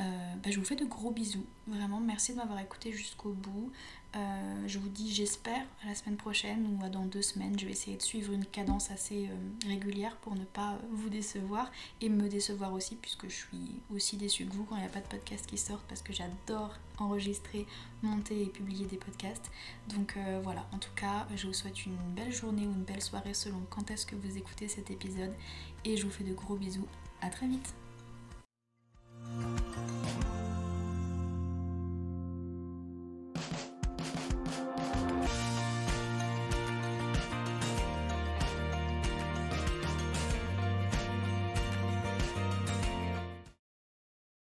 Euh, 0.00 0.04
bah, 0.42 0.50
je 0.50 0.58
vous 0.58 0.64
fais 0.64 0.76
de 0.76 0.84
gros 0.84 1.10
bisous. 1.10 1.46
Vraiment, 1.66 2.00
merci 2.00 2.32
de 2.32 2.38
m'avoir 2.38 2.58
écouté 2.58 2.92
jusqu'au 2.92 3.30
bout. 3.30 3.70
Euh, 4.16 4.64
je 4.66 4.78
vous 4.78 4.88
dis, 4.88 5.12
j'espère, 5.12 5.62
à 5.82 5.88
la 5.88 5.94
semaine 5.94 6.16
prochaine 6.16 6.66
ou 6.66 6.88
dans 6.88 7.04
deux 7.04 7.22
semaines, 7.22 7.58
je 7.58 7.66
vais 7.66 7.72
essayer 7.72 7.96
de 7.96 8.02
suivre 8.02 8.32
une 8.32 8.44
cadence 8.44 8.90
assez 8.90 9.28
euh, 9.28 9.68
régulière 9.68 10.16
pour 10.16 10.34
ne 10.34 10.44
pas 10.44 10.78
vous 10.90 11.08
décevoir 11.08 11.70
et 12.00 12.08
me 12.08 12.28
décevoir 12.28 12.72
aussi, 12.72 12.96
puisque 12.96 13.28
je 13.28 13.34
suis 13.34 13.80
aussi 13.92 14.16
déçue 14.16 14.46
que 14.46 14.52
vous 14.52 14.64
quand 14.64 14.76
il 14.76 14.80
n'y 14.82 14.86
a 14.86 14.90
pas 14.90 15.00
de 15.00 15.06
podcast 15.06 15.46
qui 15.46 15.58
sortent, 15.58 15.86
parce 15.88 16.02
que 16.02 16.12
j'adore 16.12 16.74
enregistrer, 16.98 17.66
monter 18.02 18.42
et 18.42 18.46
publier 18.46 18.86
des 18.86 18.96
podcasts. 18.96 19.50
Donc 19.88 20.16
voilà, 20.44 20.64
en 20.72 20.78
tout 20.78 20.94
cas, 20.94 21.26
je 21.34 21.48
vous 21.48 21.52
souhaite 21.52 21.86
une 21.86 21.96
belle 22.14 22.32
journée 22.32 22.66
ou 22.68 22.72
une 22.72 22.84
belle 22.84 23.02
soirée 23.02 23.34
selon 23.34 23.62
quand 23.68 23.90
est-ce 23.90 24.06
que 24.06 24.14
vous 24.14 24.36
écoutez 24.36 24.68
cet 24.68 24.92
épisode, 24.92 25.34
et 25.84 25.96
je 25.96 26.04
vous 26.04 26.12
fais 26.12 26.24
de 26.24 26.34
gros 26.34 26.54
bisous. 26.54 26.86
À 27.20 27.30
très 27.30 27.48
vite 27.48 27.74
Música 29.32 30.43